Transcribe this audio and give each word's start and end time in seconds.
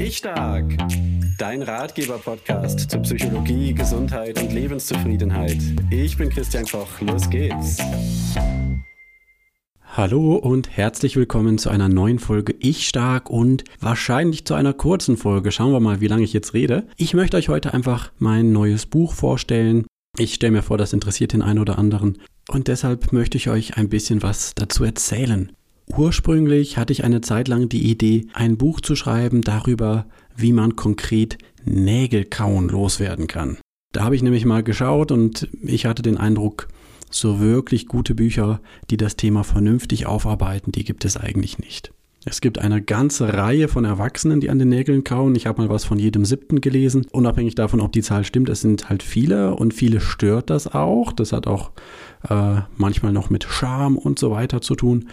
Ich 0.00 0.16
Stark, 0.16 0.76
dein 1.38 1.62
Ratgeber-Podcast 1.62 2.90
zu 2.90 2.98
Psychologie, 3.00 3.72
Gesundheit 3.72 4.40
und 4.42 4.52
Lebenszufriedenheit. 4.52 5.58
Ich 5.90 6.16
bin 6.16 6.30
Christian 6.30 6.64
Koch, 6.64 7.00
los 7.00 7.30
geht's. 7.30 7.78
Hallo 9.82 10.34
und 10.34 10.76
herzlich 10.76 11.14
willkommen 11.14 11.58
zu 11.58 11.70
einer 11.70 11.88
neuen 11.88 12.18
Folge 12.18 12.56
Ich 12.58 12.88
Stark 12.88 13.30
und 13.30 13.62
wahrscheinlich 13.80 14.44
zu 14.44 14.54
einer 14.54 14.72
kurzen 14.72 15.16
Folge. 15.16 15.52
Schauen 15.52 15.72
wir 15.72 15.80
mal, 15.80 16.00
wie 16.00 16.08
lange 16.08 16.24
ich 16.24 16.32
jetzt 16.32 16.54
rede. 16.54 16.88
Ich 16.96 17.14
möchte 17.14 17.36
euch 17.36 17.48
heute 17.48 17.72
einfach 17.72 18.10
mein 18.18 18.50
neues 18.50 18.86
Buch 18.86 19.12
vorstellen. 19.14 19.86
Ich 20.18 20.34
stelle 20.34 20.52
mir 20.52 20.62
vor, 20.62 20.78
das 20.78 20.92
interessiert 20.92 21.34
den 21.34 21.42
einen 21.42 21.60
oder 21.60 21.78
anderen. 21.78 22.18
Und 22.48 22.66
deshalb 22.66 23.12
möchte 23.12 23.36
ich 23.36 23.48
euch 23.48 23.76
ein 23.76 23.88
bisschen 23.88 24.22
was 24.22 24.54
dazu 24.56 24.82
erzählen. 24.82 25.52
Ursprünglich 25.96 26.76
hatte 26.76 26.92
ich 26.92 27.04
eine 27.04 27.20
Zeit 27.20 27.48
lang 27.48 27.68
die 27.68 27.90
Idee, 27.90 28.26
ein 28.34 28.56
Buch 28.56 28.80
zu 28.80 28.94
schreiben 28.94 29.42
darüber, 29.42 30.06
wie 30.36 30.52
man 30.52 30.76
konkret 30.76 31.38
Nägelkauen 31.64 32.68
loswerden 32.68 33.26
kann. 33.26 33.58
Da 33.92 34.04
habe 34.04 34.14
ich 34.14 34.22
nämlich 34.22 34.44
mal 34.44 34.62
geschaut 34.62 35.10
und 35.10 35.48
ich 35.62 35.86
hatte 35.86 36.02
den 36.02 36.18
Eindruck, 36.18 36.68
so 37.10 37.40
wirklich 37.40 37.88
gute 37.88 38.14
Bücher, 38.14 38.60
die 38.90 38.98
das 38.98 39.16
Thema 39.16 39.42
vernünftig 39.42 40.06
aufarbeiten, 40.06 40.72
die 40.72 40.84
gibt 40.84 41.04
es 41.06 41.16
eigentlich 41.16 41.58
nicht. 41.58 41.92
Es 42.24 42.42
gibt 42.42 42.58
eine 42.58 42.82
ganze 42.82 43.32
Reihe 43.32 43.68
von 43.68 43.86
Erwachsenen, 43.86 44.40
die 44.40 44.50
an 44.50 44.58
den 44.58 44.68
Nägeln 44.68 45.04
kauen. 45.04 45.34
Ich 45.34 45.46
habe 45.46 45.62
mal 45.62 45.70
was 45.70 45.84
von 45.84 45.98
jedem 45.98 46.26
siebten 46.26 46.60
gelesen. 46.60 47.06
Unabhängig 47.10 47.54
davon, 47.54 47.80
ob 47.80 47.92
die 47.92 48.02
Zahl 48.02 48.24
stimmt, 48.24 48.50
es 48.50 48.60
sind 48.60 48.90
halt 48.90 49.02
viele 49.02 49.54
und 49.54 49.72
viele 49.72 50.00
stört 50.00 50.50
das 50.50 50.66
auch. 50.66 51.12
Das 51.12 51.32
hat 51.32 51.46
auch 51.46 51.70
äh, 52.28 52.60
manchmal 52.76 53.12
noch 53.12 53.30
mit 53.30 53.44
Scham 53.44 53.96
und 53.96 54.18
so 54.18 54.30
weiter 54.30 54.60
zu 54.60 54.74
tun. 54.74 55.08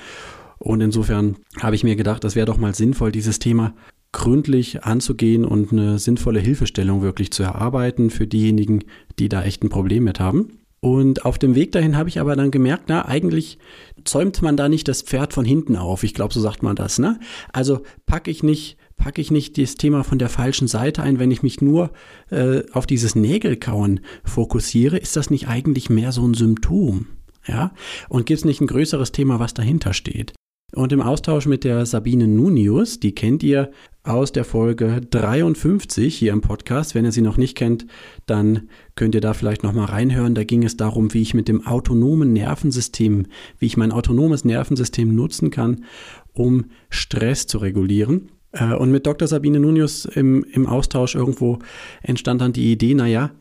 Und 0.66 0.82
insofern 0.82 1.36
habe 1.62 1.76
ich 1.76 1.84
mir 1.84 1.96
gedacht, 1.96 2.24
das 2.24 2.36
wäre 2.36 2.48
doch 2.48 2.58
mal 2.58 2.74
sinnvoll, 2.74 3.12
dieses 3.12 3.38
Thema 3.38 3.76
gründlich 4.12 4.84
anzugehen 4.84 5.46
und 5.46 5.72
eine 5.72 6.00
sinnvolle 6.00 6.40
Hilfestellung 6.40 7.04
wirklich 7.04 7.30
zu 7.30 7.44
erarbeiten 7.44 8.10
für 8.10 8.26
diejenigen, 8.26 8.84
die 9.20 9.30
da 9.30 9.44
echt 9.44 9.64
ein 9.64 9.70
Problem 9.70 10.06
mit 10.06 10.20
haben. 10.20 10.58
Und 10.80 11.24
auf 11.24 11.38
dem 11.38 11.54
Weg 11.54 11.72
dahin 11.72 11.96
habe 11.96 12.10
ich 12.10 12.20
aber 12.20 12.36
dann 12.36 12.50
gemerkt, 12.50 12.86
na, 12.88 13.06
eigentlich 13.06 13.60
zäumt 14.06 14.42
man 14.42 14.58
da 14.58 14.68
nicht 14.68 14.88
das 14.88 15.04
Pferd 15.04 15.34
von 15.34 15.46
hinten 15.46 15.76
auf. 15.76 16.04
Ich 16.04 16.16
glaube, 16.16 16.34
so 16.34 16.42
sagt 16.42 16.64
man 16.64 16.76
das, 16.76 16.98
ne? 16.98 17.20
Also 17.54 17.84
packe 18.08 18.32
ich 18.32 18.42
nicht, 18.42 18.78
packe 18.98 19.22
ich 19.22 19.30
nicht 19.30 19.60
das 19.60 19.76
Thema 19.76 20.04
von 20.04 20.18
der 20.18 20.30
falschen 20.30 20.68
Seite 20.68 21.04
ein, 21.04 21.20
wenn 21.20 21.30
ich 21.30 21.44
mich 21.44 21.62
nur 21.62 21.92
äh, 22.32 22.64
auf 22.72 22.88
dieses 22.88 23.14
Nägelkauen 23.14 24.00
fokussiere, 24.24 24.98
ist 24.98 25.16
das 25.16 25.30
nicht 25.30 25.48
eigentlich 25.48 25.92
mehr 25.92 26.12
so 26.12 26.28
ein 26.28 26.34
Symptom? 26.34 27.06
Ja? 27.48 27.72
Und 28.10 28.26
gibt 28.26 28.40
es 28.40 28.46
nicht 28.46 28.62
ein 28.62 28.68
größeres 28.68 29.12
Thema, 29.12 29.40
was 29.40 29.54
dahinter 29.54 29.94
steht? 29.94 30.34
Und 30.76 30.92
im 30.92 31.02
Austausch 31.02 31.46
mit 31.46 31.64
der 31.64 31.86
Sabine 31.86 32.28
Nunius, 32.28 33.00
die 33.00 33.16
kennt 33.16 33.44
ihr 33.44 33.72
aus 34.04 34.34
der 34.34 34.44
Folge 34.44 35.00
53 35.10 36.14
hier 36.14 36.34
im 36.34 36.42
Podcast. 36.42 36.94
Wenn 36.94 37.06
ihr 37.06 37.14
sie 37.14 37.22
noch 37.22 37.38
nicht 37.38 37.56
kennt, 37.56 37.86
dann 38.26 38.68
könnt 38.96 39.16
ihr 39.16 39.22
da 39.22 39.34
vielleicht 39.34 39.64
nochmal 39.64 39.86
reinhören. 39.86 40.36
Da 40.36 40.44
ging 40.44 40.64
es 40.64 40.76
darum, 40.76 41.14
wie 41.14 41.22
ich 41.22 41.34
mit 41.34 41.48
dem 41.48 41.66
autonomen 41.66 42.34
Nervensystem, 42.34 43.28
wie 43.58 43.66
ich 43.68 43.78
mein 43.78 43.94
autonomes 43.94 44.44
Nervensystem 44.44 45.16
nutzen 45.16 45.50
kann, 45.50 45.86
um 46.34 46.66
Stress 46.90 47.48
zu 47.48 47.60
regulieren. 47.60 48.32
Äh, 48.52 48.74
und 48.76 48.92
mit 48.92 49.08
Dr. 49.08 49.30
Sabine 49.30 49.62
Nunius 49.62 50.04
im, 50.04 50.44
im 50.44 50.68
Austausch 50.68 51.16
irgendwo 51.16 51.60
entstand 52.04 52.42
dann 52.42 52.52
die 52.52 52.74
Idee, 52.74 52.96
naja, 52.96 53.32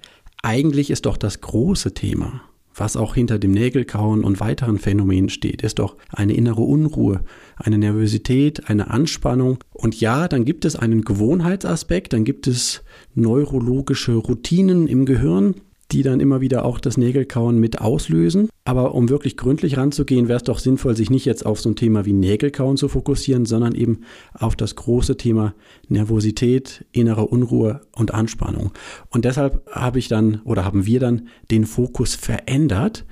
eigentlich 0.40 0.88
ist 0.88 1.04
doch 1.04 1.16
das 1.16 1.40
große 1.40 1.94
Thema 1.94 2.42
was 2.74 2.96
auch 2.96 3.14
hinter 3.14 3.38
dem 3.38 3.52
Nägelkauen 3.52 4.24
und 4.24 4.40
weiteren 4.40 4.78
Phänomenen 4.78 5.28
steht, 5.28 5.62
ist 5.62 5.78
doch 5.78 5.96
eine 6.10 6.34
innere 6.34 6.62
Unruhe, 6.62 7.22
eine 7.56 7.78
Nervosität, 7.78 8.68
eine 8.68 8.90
Anspannung. 8.90 9.58
Und 9.72 10.00
ja, 10.00 10.28
dann 10.28 10.44
gibt 10.44 10.64
es 10.64 10.76
einen 10.76 11.02
Gewohnheitsaspekt, 11.02 12.12
dann 12.12 12.24
gibt 12.24 12.46
es 12.46 12.82
neurologische 13.14 14.14
Routinen 14.14 14.86
im 14.88 15.06
Gehirn, 15.06 15.54
die 15.92 16.02
dann 16.02 16.20
immer 16.20 16.40
wieder 16.40 16.64
auch 16.64 16.80
das 16.80 16.96
Nägelkauen 16.96 17.58
mit 17.58 17.80
auslösen. 17.80 18.48
Aber 18.64 18.94
um 18.94 19.08
wirklich 19.08 19.36
gründlich 19.36 19.76
ranzugehen, 19.76 20.28
wäre 20.28 20.38
es 20.38 20.42
doch 20.42 20.58
sinnvoll, 20.58 20.96
sich 20.96 21.10
nicht 21.10 21.24
jetzt 21.24 21.44
auf 21.44 21.60
so 21.60 21.70
ein 21.70 21.76
Thema 21.76 22.04
wie 22.06 22.12
Nägelkauen 22.12 22.76
zu 22.76 22.88
fokussieren, 22.88 23.44
sondern 23.44 23.74
eben 23.74 24.00
auf 24.32 24.56
das 24.56 24.76
große 24.76 25.16
Thema 25.16 25.54
Nervosität, 25.88 26.84
innere 26.92 27.26
Unruhe 27.26 27.82
und 27.94 28.14
Anspannung. 28.14 28.72
Und 29.10 29.24
deshalb 29.24 29.68
habe 29.70 29.98
ich 29.98 30.08
dann 30.08 30.40
oder 30.44 30.64
haben 30.64 30.86
wir 30.86 31.00
dann 31.00 31.28
den 31.50 31.66
Fokus 31.66 32.14
verändert 32.14 33.04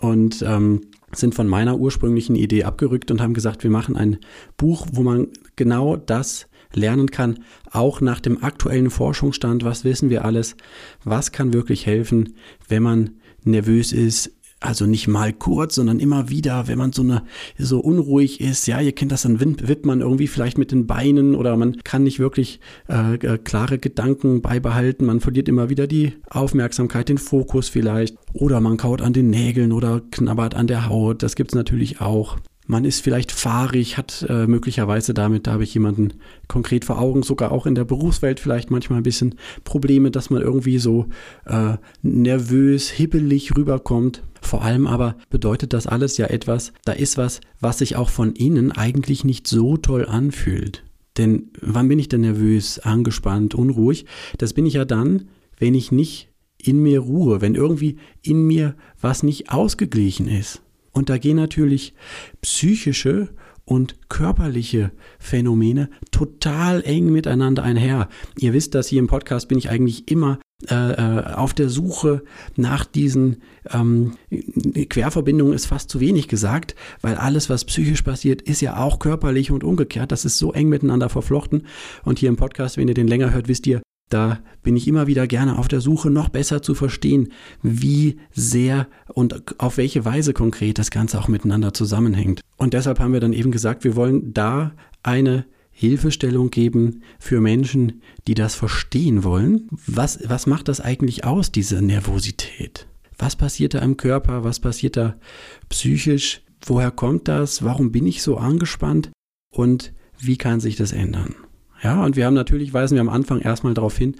und 0.00 0.42
ähm, 0.42 0.82
sind 1.14 1.34
von 1.34 1.46
meiner 1.46 1.78
ursprünglichen 1.78 2.36
Idee 2.36 2.64
abgerückt 2.64 3.10
und 3.10 3.20
haben 3.20 3.34
gesagt, 3.34 3.64
wir 3.64 3.70
machen 3.70 3.96
ein 3.96 4.18
Buch, 4.56 4.86
wo 4.92 5.02
man 5.02 5.28
genau 5.56 5.96
das 5.96 6.46
lernen 6.76 7.10
kann, 7.10 7.40
auch 7.70 8.00
nach 8.00 8.20
dem 8.20 8.42
aktuellen 8.42 8.90
Forschungsstand, 8.90 9.64
was 9.64 9.84
wissen 9.84 10.10
wir 10.10 10.24
alles, 10.24 10.56
was 11.04 11.32
kann 11.32 11.52
wirklich 11.52 11.86
helfen, 11.86 12.34
wenn 12.68 12.82
man 12.82 13.10
nervös 13.44 13.92
ist, 13.92 14.32
also 14.62 14.86
nicht 14.86 15.08
mal 15.08 15.32
kurz, 15.32 15.74
sondern 15.74 15.98
immer 15.98 16.28
wieder, 16.28 16.68
wenn 16.68 16.78
man 16.78 16.92
so 16.92 17.02
eine 17.02 17.22
so 17.58 17.80
unruhig 17.80 18.40
ist, 18.40 18.66
ja, 18.66 18.80
ihr 18.80 18.92
kennt 18.92 19.12
das, 19.12 19.22
dann 19.22 19.40
wippt 19.40 19.86
man 19.86 20.00
irgendwie 20.00 20.28
vielleicht 20.28 20.58
mit 20.58 20.70
den 20.70 20.86
Beinen 20.86 21.34
oder 21.34 21.56
man 21.56 21.82
kann 21.82 22.04
nicht 22.04 22.20
wirklich 22.20 22.60
äh, 22.88 23.14
äh, 23.14 23.38
klare 23.38 23.78
Gedanken 23.78 24.40
beibehalten, 24.40 25.04
man 25.04 25.20
verliert 25.20 25.48
immer 25.48 25.68
wieder 25.68 25.86
die 25.86 26.14
Aufmerksamkeit, 26.30 27.08
den 27.08 27.18
Fokus 27.18 27.68
vielleicht 27.68 28.16
oder 28.32 28.60
man 28.60 28.76
kaut 28.76 29.02
an 29.02 29.12
den 29.12 29.30
Nägeln 29.30 29.72
oder 29.72 30.00
knabbert 30.10 30.54
an 30.54 30.66
der 30.66 30.88
Haut, 30.88 31.22
das 31.22 31.34
gibt's 31.34 31.54
natürlich 31.54 32.00
auch. 32.00 32.38
Man 32.72 32.86
ist 32.86 33.00
vielleicht 33.00 33.32
fahrig, 33.32 33.98
hat 33.98 34.24
äh, 34.30 34.46
möglicherweise 34.46 35.12
damit, 35.12 35.46
da 35.46 35.52
habe 35.52 35.62
ich 35.62 35.74
jemanden 35.74 36.14
konkret 36.48 36.86
vor 36.86 36.98
Augen, 36.98 37.22
sogar 37.22 37.52
auch 37.52 37.66
in 37.66 37.74
der 37.74 37.84
Berufswelt 37.84 38.40
vielleicht 38.40 38.70
manchmal 38.70 39.00
ein 39.00 39.02
bisschen 39.02 39.34
Probleme, 39.62 40.10
dass 40.10 40.30
man 40.30 40.40
irgendwie 40.40 40.78
so 40.78 41.04
äh, 41.44 41.76
nervös, 42.00 42.88
hibbelig 42.88 43.54
rüberkommt. 43.58 44.22
Vor 44.40 44.62
allem 44.62 44.86
aber 44.86 45.16
bedeutet 45.28 45.74
das 45.74 45.86
alles 45.86 46.16
ja 46.16 46.28
etwas, 46.28 46.72
da 46.86 46.92
ist 46.92 47.18
was, 47.18 47.42
was 47.60 47.76
sich 47.76 47.96
auch 47.96 48.08
von 48.08 48.32
innen 48.32 48.72
eigentlich 48.72 49.22
nicht 49.22 49.46
so 49.46 49.76
toll 49.76 50.06
anfühlt. 50.06 50.82
Denn 51.18 51.50
wann 51.60 51.88
bin 51.88 51.98
ich 51.98 52.08
denn 52.08 52.22
nervös, 52.22 52.78
angespannt, 52.78 53.54
unruhig? 53.54 54.06
Das 54.38 54.54
bin 54.54 54.64
ich 54.64 54.72
ja 54.72 54.86
dann, 54.86 55.28
wenn 55.58 55.74
ich 55.74 55.92
nicht 55.92 56.30
in 56.56 56.82
mir 56.82 57.00
ruhe, 57.00 57.42
wenn 57.42 57.54
irgendwie 57.54 57.98
in 58.22 58.46
mir 58.46 58.76
was 58.98 59.22
nicht 59.22 59.50
ausgeglichen 59.50 60.26
ist. 60.26 60.61
Und 60.92 61.08
da 61.08 61.18
gehen 61.18 61.36
natürlich 61.36 61.94
psychische 62.42 63.30
und 63.64 63.96
körperliche 64.08 64.92
Phänomene 65.18 65.88
total 66.10 66.82
eng 66.82 67.10
miteinander 67.10 67.62
einher. 67.62 68.08
Ihr 68.38 68.52
wisst, 68.52 68.74
dass 68.74 68.88
hier 68.88 68.98
im 68.98 69.06
Podcast 69.06 69.48
bin 69.48 69.58
ich 69.58 69.70
eigentlich 69.70 70.10
immer 70.10 70.38
äh, 70.70 70.74
äh, 70.74 71.24
auf 71.34 71.54
der 71.54 71.68
Suche 71.68 72.22
nach 72.56 72.84
diesen 72.84 73.42
ähm, 73.70 74.16
Querverbindungen 74.88 75.54
ist 75.54 75.66
fast 75.66 75.90
zu 75.90 75.98
wenig 75.98 76.28
gesagt, 76.28 76.76
weil 77.00 77.16
alles, 77.16 77.50
was 77.50 77.64
psychisch 77.64 78.02
passiert, 78.02 78.42
ist 78.42 78.60
ja 78.60 78.76
auch 78.76 79.00
körperlich 79.00 79.50
und 79.50 79.64
umgekehrt. 79.64 80.12
Das 80.12 80.24
ist 80.24 80.38
so 80.38 80.52
eng 80.52 80.68
miteinander 80.68 81.08
verflochten. 81.08 81.66
Und 82.04 82.20
hier 82.20 82.28
im 82.28 82.36
Podcast, 82.36 82.76
wenn 82.76 82.86
ihr 82.86 82.94
den 82.94 83.08
länger 83.08 83.32
hört, 83.32 83.48
wisst 83.48 83.66
ihr, 83.66 83.81
da 84.12 84.40
bin 84.62 84.76
ich 84.76 84.86
immer 84.86 85.06
wieder 85.06 85.26
gerne 85.26 85.58
auf 85.58 85.68
der 85.68 85.80
Suche, 85.80 86.10
noch 86.10 86.28
besser 86.28 86.62
zu 86.62 86.74
verstehen, 86.74 87.28
wie 87.62 88.18
sehr 88.32 88.88
und 89.08 89.60
auf 89.60 89.76
welche 89.76 90.04
Weise 90.04 90.32
konkret 90.32 90.78
das 90.78 90.90
Ganze 90.90 91.18
auch 91.18 91.28
miteinander 91.28 91.74
zusammenhängt. 91.74 92.40
Und 92.56 92.74
deshalb 92.74 93.00
haben 93.00 93.12
wir 93.12 93.20
dann 93.20 93.32
eben 93.32 93.50
gesagt, 93.50 93.84
wir 93.84 93.96
wollen 93.96 94.32
da 94.34 94.72
eine 95.02 95.46
Hilfestellung 95.70 96.50
geben 96.50 97.02
für 97.18 97.40
Menschen, 97.40 98.02
die 98.28 98.34
das 98.34 98.54
verstehen 98.54 99.24
wollen. 99.24 99.68
Was, 99.86 100.20
was 100.28 100.46
macht 100.46 100.68
das 100.68 100.80
eigentlich 100.80 101.24
aus, 101.24 101.50
diese 101.50 101.82
Nervosität? 101.82 102.86
Was 103.18 103.36
passiert 103.36 103.74
da 103.74 103.78
im 103.80 103.96
Körper? 103.96 104.44
Was 104.44 104.60
passiert 104.60 104.96
da 104.96 105.16
psychisch? 105.68 106.42
Woher 106.64 106.90
kommt 106.90 107.26
das? 107.28 107.64
Warum 107.64 107.90
bin 107.90 108.06
ich 108.06 108.22
so 108.22 108.36
angespannt? 108.36 109.10
Und 109.52 109.92
wie 110.18 110.36
kann 110.36 110.60
sich 110.60 110.76
das 110.76 110.92
ändern? 110.92 111.34
Ja, 111.82 112.04
und 112.04 112.14
wir 112.14 112.26
haben 112.26 112.34
natürlich, 112.34 112.72
weisen 112.72 112.94
wir 112.94 113.00
am 113.00 113.08
Anfang 113.08 113.40
erstmal 113.40 113.74
darauf 113.74 113.98
hin, 113.98 114.14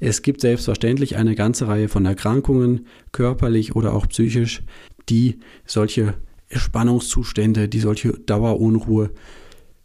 es 0.00 0.22
gibt 0.22 0.40
selbstverständlich 0.40 1.16
eine 1.16 1.34
ganze 1.34 1.68
Reihe 1.68 1.88
von 1.88 2.06
Erkrankungen, 2.06 2.86
körperlich 3.12 3.76
oder 3.76 3.92
auch 3.92 4.06
psychisch, 4.08 4.62
die 5.10 5.38
solche 5.66 6.14
Spannungszustände, 6.50 7.68
die 7.68 7.80
solche 7.80 8.12
Dauerunruhe 8.12 9.10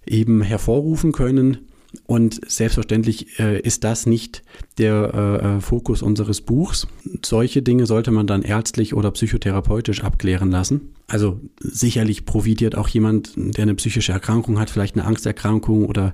eben 0.06 0.42
hervorrufen 0.42 1.12
können. 1.12 1.67
Und 2.06 2.42
selbstverständlich 2.50 3.40
äh, 3.40 3.60
ist 3.60 3.84
das 3.84 4.06
nicht 4.06 4.44
der 4.78 5.14
äh, 5.14 5.58
äh, 5.58 5.62
Fokus 5.62 6.02
unseres 6.02 6.42
Buchs. 6.42 6.88
Solche 7.26 7.62
Dinge 7.62 7.86
sollte 7.86 8.12
man 8.12 8.28
dann 8.28 8.42
ärztlich 8.42 8.94
oder 8.94 9.12
psychotherapeutisch 9.12 10.04
abklären 10.04 10.52
lassen. 10.52 10.94
Also 11.08 11.40
sicherlich 11.60 12.26
profitiert 12.26 12.76
auch 12.76 12.90
jemand, 12.90 13.32
der 13.38 13.64
eine 13.64 13.76
psychische 13.76 14.12
Erkrankung 14.12 14.60
hat, 14.60 14.70
vielleicht 14.70 14.96
eine 14.96 15.06
Angsterkrankung 15.06 15.86
oder, 15.86 16.14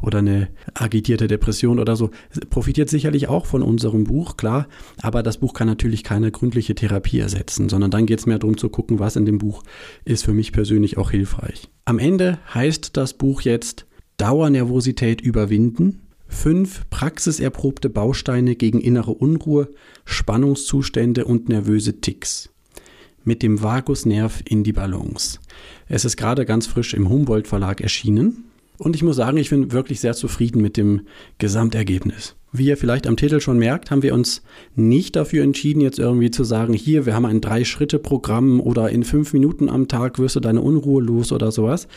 oder 0.00 0.18
eine 0.18 0.48
agitierte 0.74 1.28
Depression 1.28 1.78
oder 1.78 1.94
so, 1.94 2.10
profitiert 2.50 2.88
sicherlich 2.88 3.28
auch 3.28 3.46
von 3.46 3.62
unserem 3.62 4.04
Buch, 4.04 4.36
klar. 4.36 4.66
Aber 5.00 5.22
das 5.22 5.38
Buch 5.38 5.54
kann 5.54 5.68
natürlich 5.68 6.02
keine 6.02 6.32
gründliche 6.32 6.74
Therapie 6.74 7.20
ersetzen, 7.20 7.68
sondern 7.68 7.92
dann 7.92 8.06
geht 8.06 8.18
es 8.18 8.26
mehr 8.26 8.40
darum 8.40 8.58
zu 8.58 8.68
gucken, 8.68 8.98
was 8.98 9.14
in 9.14 9.26
dem 9.26 9.38
Buch 9.38 9.62
ist 10.04 10.24
für 10.24 10.34
mich 10.34 10.50
persönlich 10.50 10.98
auch 10.98 11.12
hilfreich. 11.12 11.68
Am 11.84 12.00
Ende 12.00 12.38
heißt 12.52 12.96
das 12.96 13.14
Buch 13.14 13.42
jetzt 13.42 13.86
Dauernervosität 14.16 15.20
überwinden, 15.20 16.02
Fünf 16.32 16.88
praxiserprobte 16.90 17.90
Bausteine 17.90 18.56
gegen 18.56 18.80
innere 18.80 19.12
Unruhe, 19.12 19.68
Spannungszustände 20.06 21.26
und 21.26 21.48
nervöse 21.48 22.00
Ticks. 22.00 22.48
Mit 23.22 23.44
dem 23.44 23.62
Vagusnerv 23.62 24.42
in 24.46 24.64
die 24.64 24.72
Balance. 24.72 25.38
Es 25.88 26.04
ist 26.04 26.16
gerade 26.16 26.44
ganz 26.44 26.66
frisch 26.66 26.94
im 26.94 27.08
Humboldt 27.08 27.46
Verlag 27.46 27.80
erschienen 27.80 28.44
und 28.78 28.96
ich 28.96 29.04
muss 29.04 29.16
sagen, 29.16 29.36
ich 29.36 29.50
bin 29.50 29.70
wirklich 29.70 30.00
sehr 30.00 30.14
zufrieden 30.14 30.62
mit 30.62 30.76
dem 30.76 31.02
Gesamtergebnis. 31.38 32.34
Wie 32.54 32.66
ihr 32.66 32.76
vielleicht 32.76 33.06
am 33.06 33.16
Titel 33.16 33.40
schon 33.40 33.58
merkt, 33.58 33.90
haben 33.90 34.02
wir 34.02 34.12
uns 34.12 34.42
nicht 34.74 35.16
dafür 35.16 35.42
entschieden, 35.42 35.80
jetzt 35.80 35.98
irgendwie 35.98 36.30
zu 36.30 36.44
sagen, 36.44 36.74
hier, 36.74 37.06
wir 37.06 37.14
haben 37.14 37.24
ein 37.24 37.40
Drei-Schritte-Programm 37.40 38.60
oder 38.60 38.90
in 38.90 39.04
fünf 39.04 39.32
Minuten 39.32 39.70
am 39.70 39.88
Tag 39.88 40.18
wirst 40.18 40.36
du 40.36 40.40
deine 40.40 40.60
Unruhe 40.60 41.02
los 41.02 41.32
oder 41.32 41.50
sowas. 41.50 41.88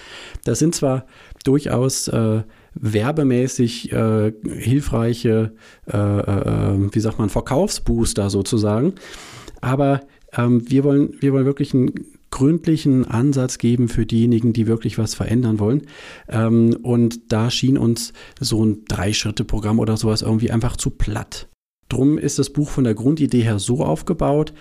Das 0.46 0.60
sind 0.60 0.74
zwar 0.74 1.08
durchaus 1.44 2.08
äh, 2.08 2.44
werbemäßig 2.74 3.92
äh, 3.92 4.32
hilfreiche, 4.48 5.52
äh, 5.92 5.98
äh, 5.98 6.78
wie 6.90 7.00
sagt 7.02 7.20
man, 7.20 7.28
Verkaufsbooster 7.30 8.30
sozusagen, 8.30 8.94
aber 9.60 10.02
ähm, 10.38 10.70
wir, 10.70 10.86
wollen, 10.86 11.16
wir 11.20 11.34
wollen 11.34 11.46
wirklich 11.46 11.74
einen 11.74 11.92
gründlichen 12.36 13.06
Ansatz 13.06 13.60
geben 13.60 13.88
für 13.88 14.06
diejenigen, 14.06 14.52
die 14.52 14.68
wirklich 14.68 14.98
was 14.98 15.16
verändern 15.16 15.58
wollen. 15.58 15.84
Ähm, 16.28 16.78
und 16.84 17.32
da 17.32 17.50
schien 17.50 17.78
uns 17.78 18.12
so 18.42 18.66
ein 18.66 18.84
Drei-Schritte-Programm 18.90 19.80
oder 19.80 19.96
sowas 19.96 20.22
irgendwie 20.22 20.52
einfach 20.52 20.76
zu 20.76 20.90
platt. 20.90 21.48
Drum 21.88 22.18
ist 22.18 22.38
das 22.38 22.50
Buch 22.50 22.70
von 22.70 22.84
der 22.84 22.94
Grundidee 22.94 23.42
her 23.42 23.58
so 23.58 23.86
aufgebaut, 23.86 24.54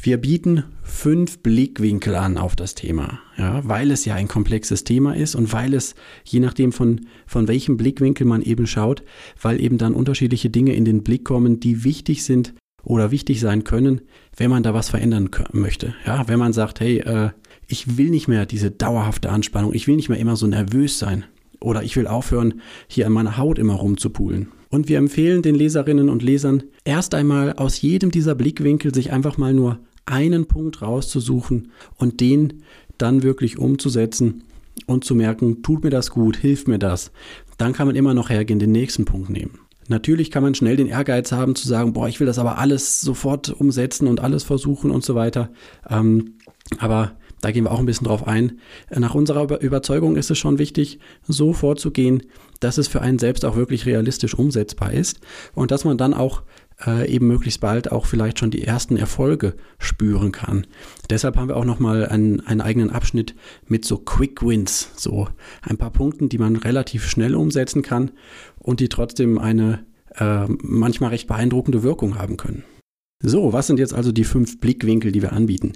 wir 0.00 0.16
bieten 0.16 0.64
fünf 0.82 1.40
Blickwinkel 1.40 2.14
an 2.14 2.38
auf 2.38 2.56
das 2.56 2.74
Thema, 2.74 3.20
ja, 3.36 3.60
weil 3.68 3.90
es 3.90 4.06
ja 4.06 4.14
ein 4.14 4.26
komplexes 4.26 4.84
Thema 4.84 5.14
ist 5.14 5.34
und 5.34 5.52
weil 5.52 5.74
es, 5.74 5.94
je 6.24 6.40
nachdem 6.40 6.72
von, 6.72 7.02
von 7.26 7.46
welchem 7.46 7.76
Blickwinkel 7.76 8.26
man 8.26 8.40
eben 8.40 8.66
schaut, 8.66 9.02
weil 9.40 9.60
eben 9.60 9.76
dann 9.76 9.92
unterschiedliche 9.92 10.48
Dinge 10.48 10.74
in 10.74 10.86
den 10.86 11.02
Blick 11.02 11.24
kommen, 11.24 11.60
die 11.60 11.84
wichtig 11.84 12.24
sind 12.24 12.54
oder 12.84 13.10
wichtig 13.10 13.40
sein 13.40 13.64
können, 13.64 14.00
wenn 14.36 14.50
man 14.50 14.62
da 14.62 14.74
was 14.74 14.90
verändern 14.90 15.30
möchte. 15.52 15.94
Ja, 16.06 16.26
wenn 16.28 16.38
man 16.38 16.52
sagt, 16.52 16.80
hey, 16.80 16.98
äh, 16.98 17.30
ich 17.66 17.96
will 17.96 18.10
nicht 18.10 18.28
mehr 18.28 18.46
diese 18.46 18.70
dauerhafte 18.70 19.30
Anspannung, 19.30 19.72
ich 19.74 19.86
will 19.86 19.96
nicht 19.96 20.08
mehr 20.08 20.18
immer 20.18 20.36
so 20.36 20.46
nervös 20.46 20.98
sein 20.98 21.24
oder 21.60 21.82
ich 21.82 21.96
will 21.96 22.06
aufhören, 22.06 22.60
hier 22.88 23.06
an 23.06 23.12
meiner 23.12 23.38
Haut 23.38 23.58
immer 23.58 23.74
rumzupulen. 23.74 24.48
Und 24.68 24.88
wir 24.88 24.98
empfehlen 24.98 25.42
den 25.42 25.54
Leserinnen 25.54 26.08
und 26.08 26.22
Lesern 26.22 26.64
erst 26.84 27.14
einmal 27.14 27.52
aus 27.54 27.80
jedem 27.82 28.10
dieser 28.10 28.34
Blickwinkel 28.34 28.94
sich 28.94 29.12
einfach 29.12 29.36
mal 29.36 29.52
nur 29.52 29.78
einen 30.06 30.46
Punkt 30.46 30.82
rauszusuchen 30.82 31.70
und 31.96 32.20
den 32.20 32.62
dann 32.98 33.22
wirklich 33.22 33.58
umzusetzen 33.58 34.44
und 34.86 35.04
zu 35.04 35.14
merken, 35.14 35.62
tut 35.62 35.84
mir 35.84 35.90
das 35.90 36.10
gut, 36.10 36.36
hilft 36.36 36.68
mir 36.68 36.78
das. 36.78 37.12
Dann 37.58 37.72
kann 37.72 37.86
man 37.86 37.96
immer 37.96 38.14
noch 38.14 38.30
hergehen, 38.30 38.58
den 38.58 38.72
nächsten 38.72 39.04
Punkt 39.04 39.30
nehmen. 39.30 39.58
Natürlich 39.88 40.30
kann 40.30 40.42
man 40.42 40.54
schnell 40.54 40.76
den 40.76 40.86
Ehrgeiz 40.86 41.32
haben 41.32 41.54
zu 41.54 41.66
sagen, 41.68 41.92
boah, 41.92 42.08
ich 42.08 42.20
will 42.20 42.26
das 42.26 42.38
aber 42.38 42.58
alles 42.58 43.00
sofort 43.00 43.48
umsetzen 43.50 44.06
und 44.06 44.20
alles 44.20 44.44
versuchen 44.44 44.90
und 44.90 45.04
so 45.04 45.14
weiter. 45.14 45.50
Ähm, 45.88 46.34
aber 46.78 47.12
da 47.42 47.50
gehen 47.50 47.64
wir 47.64 47.72
auch 47.72 47.80
ein 47.80 47.86
bisschen 47.86 48.06
drauf 48.06 48.26
ein. 48.26 48.60
Nach 48.90 49.16
unserer 49.16 49.60
Überzeugung 49.60 50.16
ist 50.16 50.30
es 50.30 50.38
schon 50.38 50.58
wichtig, 50.58 51.00
so 51.26 51.52
vorzugehen, 51.52 52.22
dass 52.60 52.78
es 52.78 52.86
für 52.86 53.00
einen 53.00 53.18
selbst 53.18 53.44
auch 53.44 53.56
wirklich 53.56 53.84
realistisch 53.84 54.34
umsetzbar 54.34 54.92
ist 54.92 55.18
und 55.54 55.72
dass 55.72 55.84
man 55.84 55.98
dann 55.98 56.14
auch 56.14 56.42
äh, 56.86 57.08
eben 57.08 57.26
möglichst 57.26 57.60
bald 57.60 57.92
auch 57.92 58.06
vielleicht 58.06 58.38
schon 58.38 58.50
die 58.50 58.64
ersten 58.64 58.96
Erfolge 58.96 59.54
spüren 59.78 60.32
kann. 60.32 60.66
Deshalb 61.10 61.36
haben 61.36 61.48
wir 61.48 61.56
auch 61.56 61.64
nochmal 61.64 62.06
einen, 62.06 62.40
einen 62.40 62.60
eigenen 62.60 62.90
Abschnitt 62.90 63.34
mit 63.66 63.84
so 63.84 63.98
Quick 63.98 64.42
Wins, 64.42 64.90
so 64.96 65.28
ein 65.62 65.76
paar 65.76 65.90
Punkten, 65.90 66.28
die 66.28 66.38
man 66.38 66.56
relativ 66.56 67.08
schnell 67.08 67.34
umsetzen 67.34 67.82
kann 67.82 68.12
und 68.58 68.80
die 68.80 68.88
trotzdem 68.88 69.38
eine 69.38 69.84
äh, 70.16 70.46
manchmal 70.62 71.10
recht 71.10 71.26
beeindruckende 71.26 71.82
Wirkung 71.82 72.18
haben 72.18 72.36
können. 72.36 72.64
So, 73.24 73.52
was 73.52 73.68
sind 73.68 73.78
jetzt 73.78 73.94
also 73.94 74.10
die 74.10 74.24
fünf 74.24 74.58
Blickwinkel, 74.58 75.12
die 75.12 75.22
wir 75.22 75.32
anbieten? 75.32 75.74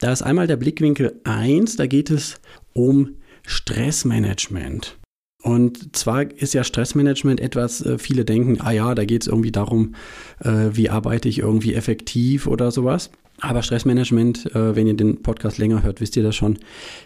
Da 0.00 0.12
ist 0.12 0.22
einmal 0.22 0.46
der 0.46 0.56
Blickwinkel 0.56 1.20
1, 1.24 1.76
da 1.76 1.86
geht 1.86 2.10
es 2.10 2.40
um 2.72 3.16
Stressmanagement. 3.46 4.98
Und 5.46 5.94
zwar 5.94 6.28
ist 6.28 6.54
ja 6.54 6.64
Stressmanagement 6.64 7.38
etwas, 7.38 7.80
äh, 7.80 7.98
viele 7.98 8.24
denken, 8.24 8.60
ah 8.60 8.72
ja, 8.72 8.96
da 8.96 9.04
geht 9.04 9.22
es 9.22 9.28
irgendwie 9.28 9.52
darum, 9.52 9.94
äh, 10.40 10.70
wie 10.72 10.90
arbeite 10.90 11.28
ich 11.28 11.38
irgendwie 11.38 11.74
effektiv 11.74 12.48
oder 12.48 12.72
sowas. 12.72 13.12
Aber 13.40 13.62
Stressmanagement, 13.62 14.56
äh, 14.56 14.74
wenn 14.74 14.88
ihr 14.88 14.94
den 14.94 15.22
Podcast 15.22 15.58
länger 15.58 15.84
hört, 15.84 16.00
wisst 16.00 16.16
ihr 16.16 16.24
das 16.24 16.34
schon, 16.34 16.58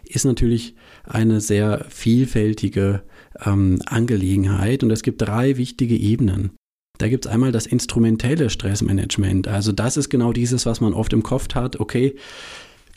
ist 0.05 0.25
natürlich 0.25 0.75
eine 1.05 1.43
sehr 1.43 1.85
vielfältige 1.91 3.03
ähm, 3.45 3.79
Angelegenheit. 3.85 4.83
Und 4.83 4.91
es 4.91 5.03
gibt 5.03 5.21
drei 5.21 5.59
wichtige 5.59 5.97
Ebenen. 5.97 6.53
Da 6.97 7.09
gibt 7.09 7.27
es 7.27 7.31
einmal 7.31 7.53
das 7.53 7.67
instrumentelle 7.67 8.49
Stressmanagement. 8.49 9.49
Also 9.49 9.73
das 9.73 9.99
ist 9.99 10.09
genau 10.09 10.33
dieses, 10.33 10.65
was 10.65 10.81
man 10.81 10.95
oft 10.95 11.13
im 11.13 11.23
Kopf 11.23 11.55
hat. 11.55 11.79
Okay, 11.79 12.17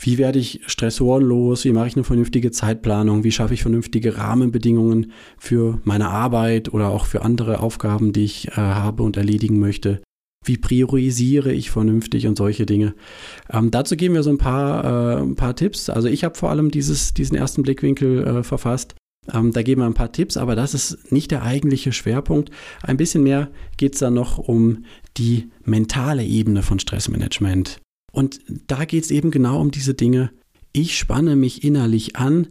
wie 0.04 0.18
werde 0.18 0.40
ich 0.40 0.62
Stressoren 0.68 1.24
los? 1.24 1.66
Wie 1.66 1.72
mache 1.72 1.88
ich 1.88 1.96
eine 1.96 2.04
vernünftige 2.04 2.52
Zeitplanung? 2.52 3.24
Wie 3.24 3.32
schaffe 3.32 3.54
ich 3.54 3.62
vernünftige 3.62 4.18
Rahmenbedingungen 4.18 5.12
für 5.38 5.80
meine 5.84 6.10
Arbeit 6.10 6.74
oder 6.74 6.90
auch 6.90 7.06
für 7.06 7.22
andere 7.22 7.60
Aufgaben, 7.60 8.14
die 8.14 8.26
ich 8.26 8.50
äh, 8.50 8.56
habe 8.56 9.04
und 9.04 9.18
erledigen 9.18 9.60
möchte? 9.60 10.02
Wie 10.46 10.58
priorisiere 10.58 11.54
ich 11.54 11.72
vernünftig 11.72 12.28
und 12.28 12.38
solche 12.38 12.66
Dinge? 12.66 12.96
Ähm, 13.50 13.72
dazu 13.72 13.96
geben 13.96 14.14
wir 14.14 14.24
so 14.24 14.30
ein 14.30 14.38
paar, 14.38 14.84
äh, 14.84 15.22
ein 15.22 15.36
paar 15.36 15.56
Tipps. 15.56 15.90
Also 15.90 16.10
ich 16.10 16.24
habe 16.24 16.36
vor 16.36 16.50
allem 16.50 16.70
dieses, 16.70 17.14
diesen 17.14 17.38
ersten 17.38 17.64
Blickwinkel 17.64 18.28
äh, 18.28 18.44
verfasst. 18.44 18.96
Ähm, 19.34 19.54
da 19.54 19.62
geben 19.62 19.82
wir 19.82 19.86
ein 19.86 19.94
paar 19.94 20.12
Tipps, 20.12 20.36
aber 20.36 20.56
das 20.56 20.74
ist 20.74 21.14
nicht 21.14 21.32
der 21.32 21.44
eigentliche 21.44 21.94
Schwerpunkt. 21.94 22.50
Ein 22.82 22.98
bisschen 22.98 23.24
mehr 23.24 23.52
geht 23.78 23.94
es 23.94 24.00
dann 24.00 24.16
noch 24.16 24.38
um 24.38 24.84
die 25.16 25.50
mentale 25.64 26.26
Ebene 26.26 26.62
von 26.62 26.80
Stressmanagement. 26.80 27.80
Und 28.14 28.40
da 28.68 28.86
geht 28.86 29.04
es 29.04 29.12
eben 29.12 29.32
genau 29.32 29.60
um 29.60 29.72
diese 29.72 29.96
Dinge. 29.96 30.32
Ich 30.72 30.98
spanne 30.98 31.36
mich 31.36 31.64
innerlich 31.64 32.16
an, 32.16 32.48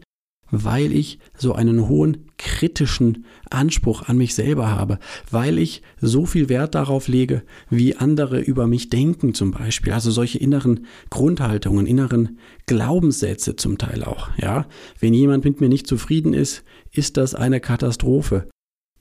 weil 0.50 0.93
ich 0.93 1.19
so 1.38 1.55
einen 1.55 1.88
hohen 1.88 2.26
kritischen 2.37 3.25
Anspruch 3.49 4.03
an 4.03 4.19
mich 4.19 4.35
selber 4.35 4.70
habe, 4.70 4.99
weil 5.31 5.59
ich 5.59 5.82
so 6.00 6.26
viel 6.26 6.49
Wert 6.49 6.75
darauf 6.75 7.09
lege, 7.09 7.43
wie 7.70 7.97
andere 7.97 8.41
über 8.41 8.67
mich 8.67 8.91
denken 8.91 9.35
zum 9.35 9.53
Beispiel. 9.53 9.93
Also 9.93 10.11
solche 10.11 10.38
inneren 10.38 10.87
Grundhaltungen, 11.11 11.87
inneren 11.87 12.38
Glaubenssätze 12.67 13.56
zum 13.56 13.79
Teil 13.79 14.05
auch. 14.05 14.31
Ja, 14.37 14.67
wenn 15.00 15.15
jemand 15.15 15.44
mit 15.44 15.61
mir 15.61 15.69
nicht 15.69 15.87
zufrieden 15.87 16.35
ist, 16.35 16.65
ist 16.91 17.17
das 17.17 17.35
eine 17.35 17.61
Katastrophe. 17.61 18.49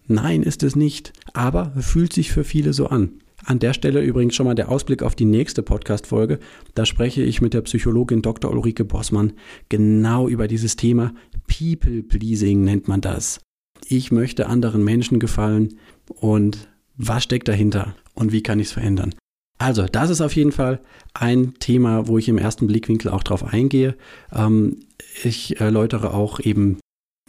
Nein, 0.07 0.43
ist 0.43 0.63
es 0.63 0.75
nicht, 0.75 1.11
aber 1.33 1.73
fühlt 1.79 2.13
sich 2.13 2.31
für 2.31 2.43
viele 2.43 2.73
so 2.73 2.87
an. 2.87 3.20
An 3.45 3.59
der 3.59 3.73
Stelle 3.73 4.01
übrigens 4.01 4.35
schon 4.35 4.45
mal 4.45 4.55
der 4.55 4.69
Ausblick 4.69 5.03
auf 5.03 5.15
die 5.15 5.25
nächste 5.25 5.63
Podcast-Folge. 5.63 6.39
Da 6.75 6.85
spreche 6.85 7.23
ich 7.23 7.41
mit 7.41 7.53
der 7.53 7.61
Psychologin 7.61 8.21
Dr. 8.21 8.51
Ulrike 8.51 8.85
Bossmann 8.85 9.33
genau 9.69 10.27
über 10.27 10.47
dieses 10.47 10.75
Thema. 10.75 11.13
People 11.47 12.03
Pleasing 12.03 12.63
nennt 12.63 12.87
man 12.87 13.01
das. 13.01 13.39
Ich 13.87 14.11
möchte 14.11 14.47
anderen 14.47 14.83
Menschen 14.83 15.19
gefallen 15.19 15.79
und 16.07 16.69
was 16.97 17.23
steckt 17.23 17.47
dahinter 17.47 17.95
und 18.13 18.31
wie 18.31 18.43
kann 18.43 18.59
ich 18.59 18.67
es 18.67 18.73
verändern? 18.73 19.15
Also, 19.57 19.85
das 19.85 20.09
ist 20.09 20.21
auf 20.21 20.35
jeden 20.35 20.51
Fall 20.51 20.81
ein 21.13 21.53
Thema, 21.59 22.07
wo 22.07 22.17
ich 22.17 22.29
im 22.29 22.37
ersten 22.37 22.67
Blickwinkel 22.67 23.11
auch 23.11 23.23
drauf 23.23 23.43
eingehe. 23.43 23.95
Ähm, 24.33 24.79
ich 25.23 25.59
erläutere 25.59 26.13
auch 26.13 26.39
eben 26.39 26.79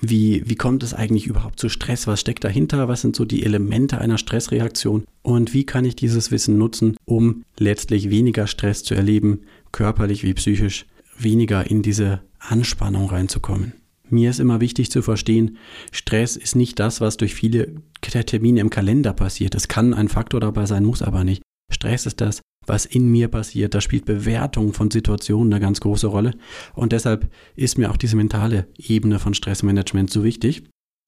wie, 0.04 0.42
wie 0.46 0.56
kommt 0.56 0.82
es 0.82 0.94
eigentlich 0.94 1.28
überhaupt 1.28 1.60
zu 1.60 1.68
Stress? 1.68 2.08
Was 2.08 2.20
steckt 2.20 2.42
dahinter? 2.42 2.88
Was 2.88 3.02
sind 3.02 3.14
so 3.14 3.24
die 3.24 3.44
Elemente 3.44 3.98
einer 3.98 4.18
Stressreaktion? 4.18 5.04
Und 5.22 5.54
wie 5.54 5.64
kann 5.64 5.84
ich 5.84 5.94
dieses 5.94 6.32
Wissen 6.32 6.58
nutzen, 6.58 6.96
um 7.04 7.44
letztlich 7.56 8.10
weniger 8.10 8.48
Stress 8.48 8.82
zu 8.82 8.94
erleben, 8.94 9.42
körperlich 9.70 10.24
wie 10.24 10.34
psychisch, 10.34 10.86
weniger 11.16 11.70
in 11.70 11.82
diese 11.82 12.20
Anspannung 12.40 13.10
reinzukommen? 13.10 13.74
Mir 14.10 14.28
ist 14.28 14.40
immer 14.40 14.60
wichtig 14.60 14.90
zu 14.90 15.02
verstehen, 15.02 15.56
Stress 15.92 16.36
ist 16.36 16.56
nicht 16.56 16.80
das, 16.80 17.00
was 17.00 17.16
durch 17.16 17.34
viele 17.34 17.68
Termine 18.00 18.60
im 18.60 18.70
Kalender 18.70 19.12
passiert. 19.12 19.54
Es 19.54 19.68
kann 19.68 19.94
ein 19.94 20.08
Faktor 20.08 20.40
dabei 20.40 20.66
sein, 20.66 20.84
muss 20.84 21.00
aber 21.00 21.22
nicht. 21.22 21.42
Stress 21.72 22.06
ist 22.06 22.20
das, 22.20 22.40
was 22.66 22.86
in 22.86 23.10
mir 23.10 23.28
passiert. 23.28 23.74
Da 23.74 23.80
spielt 23.80 24.04
Bewertung 24.04 24.72
von 24.72 24.90
Situationen 24.90 25.52
eine 25.52 25.60
ganz 25.60 25.80
große 25.80 26.06
Rolle. 26.06 26.32
Und 26.74 26.92
deshalb 26.92 27.30
ist 27.56 27.78
mir 27.78 27.90
auch 27.90 27.96
diese 27.96 28.16
mentale 28.16 28.68
Ebene 28.76 29.18
von 29.18 29.34
Stressmanagement 29.34 30.10
so 30.10 30.24
wichtig. 30.24 30.64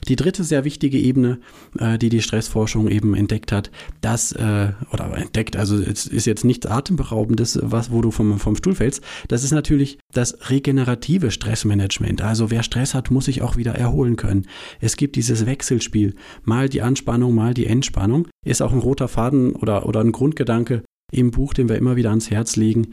Die 0.08 0.16
dritte 0.16 0.44
sehr 0.44 0.64
wichtige 0.64 0.98
Ebene, 0.98 1.38
äh, 1.78 1.98
die 1.98 2.08
die 2.08 2.22
Stressforschung 2.22 2.88
eben 2.88 3.14
entdeckt 3.14 3.52
hat, 3.52 3.70
das, 4.00 4.32
äh, 4.32 4.72
oder 4.92 5.16
entdeckt, 5.16 5.56
also 5.56 5.78
es 5.78 6.06
ist 6.06 6.26
jetzt 6.26 6.44
nichts 6.44 6.66
Atemberaubendes, 6.66 7.58
was, 7.62 7.90
wo 7.90 8.02
du 8.02 8.10
vom, 8.10 8.38
vom 8.38 8.56
Stuhl 8.56 8.74
fällst, 8.74 9.02
das 9.28 9.44
ist 9.44 9.52
natürlich 9.52 9.98
das 10.12 10.50
regenerative 10.50 11.30
Stressmanagement. 11.30 12.22
Also 12.22 12.50
wer 12.50 12.62
Stress 12.62 12.94
hat, 12.94 13.10
muss 13.10 13.26
sich 13.26 13.42
auch 13.42 13.56
wieder 13.56 13.74
erholen 13.74 14.16
können. 14.16 14.46
Es 14.80 14.96
gibt 14.96 15.16
dieses 15.16 15.46
Wechselspiel, 15.46 16.14
mal 16.42 16.68
die 16.68 16.82
Anspannung, 16.82 17.34
mal 17.34 17.54
die 17.54 17.66
Entspannung, 17.66 18.28
ist 18.44 18.62
auch 18.62 18.72
ein 18.72 18.78
roter 18.78 19.08
Faden 19.08 19.52
oder, 19.52 19.86
oder 19.86 20.00
ein 20.00 20.12
Grundgedanke 20.12 20.82
im 21.12 21.30
Buch, 21.30 21.54
den 21.54 21.68
wir 21.68 21.76
immer 21.76 21.96
wieder 21.96 22.10
ans 22.10 22.30
Herz 22.30 22.56
legen. 22.56 22.88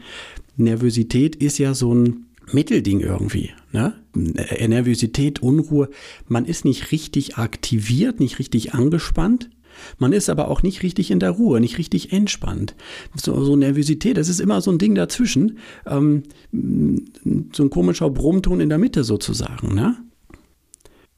Nervosität 0.56 1.36
ist 1.36 1.58
ja 1.58 1.74
so 1.74 1.94
ein 1.94 2.26
Mittelding 2.50 3.00
irgendwie. 3.00 3.50
Ne? 3.72 3.94
Nervosität, 4.14 5.42
Unruhe. 5.42 5.88
Man 6.26 6.44
ist 6.44 6.64
nicht 6.64 6.92
richtig 6.92 7.36
aktiviert, 7.36 8.20
nicht 8.20 8.38
richtig 8.38 8.74
angespannt. 8.74 9.50
Man 9.98 10.12
ist 10.12 10.28
aber 10.28 10.48
auch 10.48 10.62
nicht 10.62 10.82
richtig 10.82 11.10
in 11.10 11.18
der 11.18 11.30
Ruhe, 11.30 11.60
nicht 11.60 11.78
richtig 11.78 12.12
entspannt. 12.12 12.74
So, 13.14 13.42
so 13.42 13.56
Nervosität, 13.56 14.16
das 14.16 14.28
ist 14.28 14.40
immer 14.40 14.60
so 14.60 14.70
ein 14.70 14.78
Ding 14.78 14.94
dazwischen. 14.94 15.58
Ähm, 15.86 16.24
so 16.52 17.62
ein 17.62 17.70
komischer 17.70 18.10
Brummton 18.10 18.60
in 18.60 18.68
der 18.68 18.78
Mitte 18.78 19.04
sozusagen. 19.04 19.74
Ne? 19.74 19.96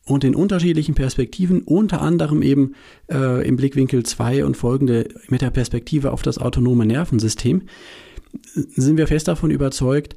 und 0.07 0.23
in 0.25 0.35
unterschiedlichen 0.35 0.95
Perspektiven, 0.95 1.63
unter 1.63 2.03
anderem 2.03 2.43
eben 2.43 2.75
äh, 3.11 3.47
im 3.47 3.57
Blickwinkel 3.57 4.03
2 4.03 4.45
und 4.45 4.57
folgende 4.57 5.09
mit 5.29 5.41
der 5.43 5.51
Perspektive 5.51 6.13
auf 6.13 6.23
das 6.23 6.39
autonome 6.39 6.87
Nervensystem, 6.87 7.63
sind 8.53 8.97
wir 8.97 9.07
fest 9.07 9.29
davon 9.29 9.51
überzeugt, 9.51 10.17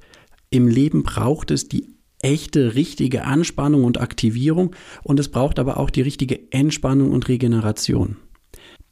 im 0.49 0.67
Leben 0.67 1.03
braucht 1.03 1.51
es 1.51 1.67
die 1.67 1.97
echte, 2.19 2.75
richtige 2.75 3.25
Anspannung 3.25 3.83
und 3.83 3.99
Aktivierung 3.99 4.75
und 5.03 5.19
es 5.19 5.29
braucht 5.29 5.59
aber 5.59 5.77
auch 5.77 5.89
die 5.89 6.01
richtige 6.01 6.51
Entspannung 6.51 7.11
und 7.11 7.27
Regeneration. 7.27 8.17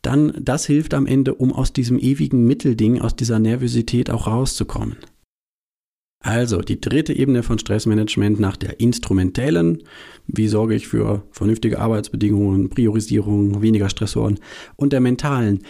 Dann, 0.01 0.33
das 0.39 0.67
hilft 0.67 0.93
am 0.93 1.07
Ende, 1.07 1.33
um 1.33 1.51
aus 1.51 1.73
diesem 1.73 1.97
ewigen 1.97 2.45
Mittelding, 2.45 3.01
aus 3.01 3.15
dieser 3.15 3.39
Nervosität 3.39 4.11
auch 4.11 4.27
rauszukommen. 4.27 4.97
Also 6.19 6.61
die 6.61 6.81
dritte 6.81 7.13
Ebene 7.13 7.43
von 7.43 7.59
Stressmanagement 7.59 8.39
nach 8.39 8.57
der 8.57 8.79
instrumentellen, 8.79 9.83
wie 10.27 10.47
sorge 10.47 10.73
ich 10.73 10.87
für 10.87 11.23
vernünftige 11.31 11.79
Arbeitsbedingungen, 11.79 12.69
Priorisierung, 12.69 13.61
weniger 13.61 13.89
Stressoren 13.89 14.39
und 14.75 14.91
der 14.91 15.01
mentalen, 15.01 15.63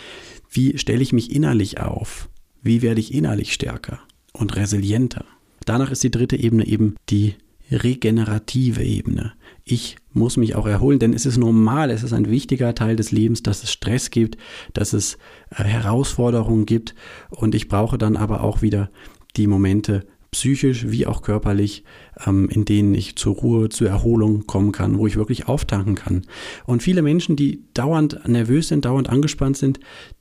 wie 0.50 0.78
stelle 0.78 1.02
ich 1.02 1.12
mich 1.12 1.36
innerlich 1.36 1.82
auf, 1.82 2.30
wie 2.62 2.82
werde 2.82 3.02
ich 3.02 3.14
innerlich 3.14 3.54
stärker 3.54 4.00
und 4.32 4.56
resilienter. 4.56 5.26
Danach 5.66 5.92
ist 5.92 6.04
die 6.04 6.12
dritte 6.12 6.38
Ebene 6.38 6.66
eben 6.66 6.96
die 7.10 7.36
regenerative 7.72 8.84
Ebene. 8.84 9.34
Ich 9.64 9.98
muss 10.14 10.38
mich 10.38 10.56
auch 10.56 10.68
erholen, 10.68 11.00
denn 11.00 11.14
es 11.14 11.26
ist 11.26 11.38
normal, 11.38 11.90
es 11.90 12.04
ist 12.04 12.14
ein 12.14 12.30
wichtiger 12.30 12.76
Teil 12.76 12.96
des 12.96 13.12
Lebens, 13.12 13.42
dass 13.42 13.64
es 13.64 13.72
Stress 13.72 14.12
gibt, 14.12 14.38
dass 14.74 14.94
es 14.94 15.18
äh, 15.50 15.64
Herausforderungen 15.64 16.66
gibt 16.68 16.94
und 17.32 17.56
ich 17.56 17.68
brauche 17.68 17.98
dann 17.98 18.16
aber 18.16 18.44
auch 18.44 18.62
wieder 18.62 18.92
die 19.36 19.48
Momente, 19.48 20.06
psychisch 20.36 20.90
wie 20.90 21.08
auch 21.08 21.22
körperlich, 21.22 21.86
ähm, 22.28 22.50
in 22.50 22.66
denen 22.66 22.94
ich 22.94 23.16
zur 23.16 23.36
Ruhe, 23.36 23.70
zur 23.70 23.88
Erholung 23.88 24.46
kommen 24.46 24.74
kann, 24.74 24.98
wo 24.98 25.08
ich 25.08 25.16
wirklich 25.16 25.48
auftanken 25.48 25.96
kann. 25.96 26.24
Und 26.66 26.84
viele 26.84 27.02
Menschen, 27.02 27.38
die 27.38 27.64
dauernd 27.74 28.20
nervös 28.28 28.68
sind, 28.68 28.84
dauernd 28.84 29.10
angespannt 29.10 29.56
sind, 29.56 29.80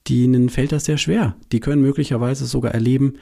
denen 0.09 0.51
fällt 0.51 0.71
das 0.71 0.85
sehr 0.85 0.99
schwer. 0.99 1.35
Die 1.51 1.59
können 1.59 1.83
möglicherweise 1.83 2.47
sogar 2.47 2.73
erleben, 2.73 3.15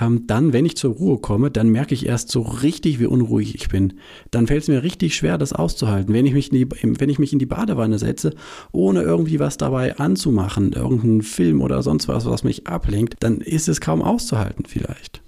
ähm, 0.00 0.26
dann, 0.26 0.52
wenn 0.52 0.66
ich 0.66 0.76
zur 0.76 0.92
Ruhe 0.94 1.18
komme, 1.18 1.52
dann 1.52 1.68
merke 1.68 1.94
ich 1.94 2.04
erst 2.04 2.30
so 2.30 2.40
richtig, 2.42 2.98
wie 2.98 3.06
unruhig 3.06 3.54
ich 3.54 3.68
bin. 3.68 3.92
Dann 4.32 4.48
fällt 4.48 4.62
es 4.62 4.68
mir 4.68 4.82
richtig 4.82 5.14
schwer, 5.14 5.38
das 5.38 5.52
auszuhalten. 5.52 6.12
Wenn 6.12 6.26
ich, 6.26 6.34
mich 6.34 6.50
die, 6.50 6.66
wenn 6.68 7.10
ich 7.10 7.20
mich 7.20 7.32
in 7.32 7.38
die 7.38 7.46
Badewanne 7.46 8.00
setze, 8.00 8.34
ohne 8.72 9.02
irgendwie 9.02 9.38
was 9.38 9.56
dabei 9.56 9.98
anzumachen, 9.98 10.72
irgendeinen 10.72 11.22
Film 11.22 11.60
oder 11.60 11.84
sonst 11.84 12.08
was, 12.08 12.26
was 12.26 12.42
mich 12.42 12.66
ablenkt, 12.66 13.14
dann 13.20 13.40
ist 13.40 13.68
es 13.68 13.80
kaum 13.80 14.02
auszuhalten 14.02 14.64
vielleicht. 14.66 15.22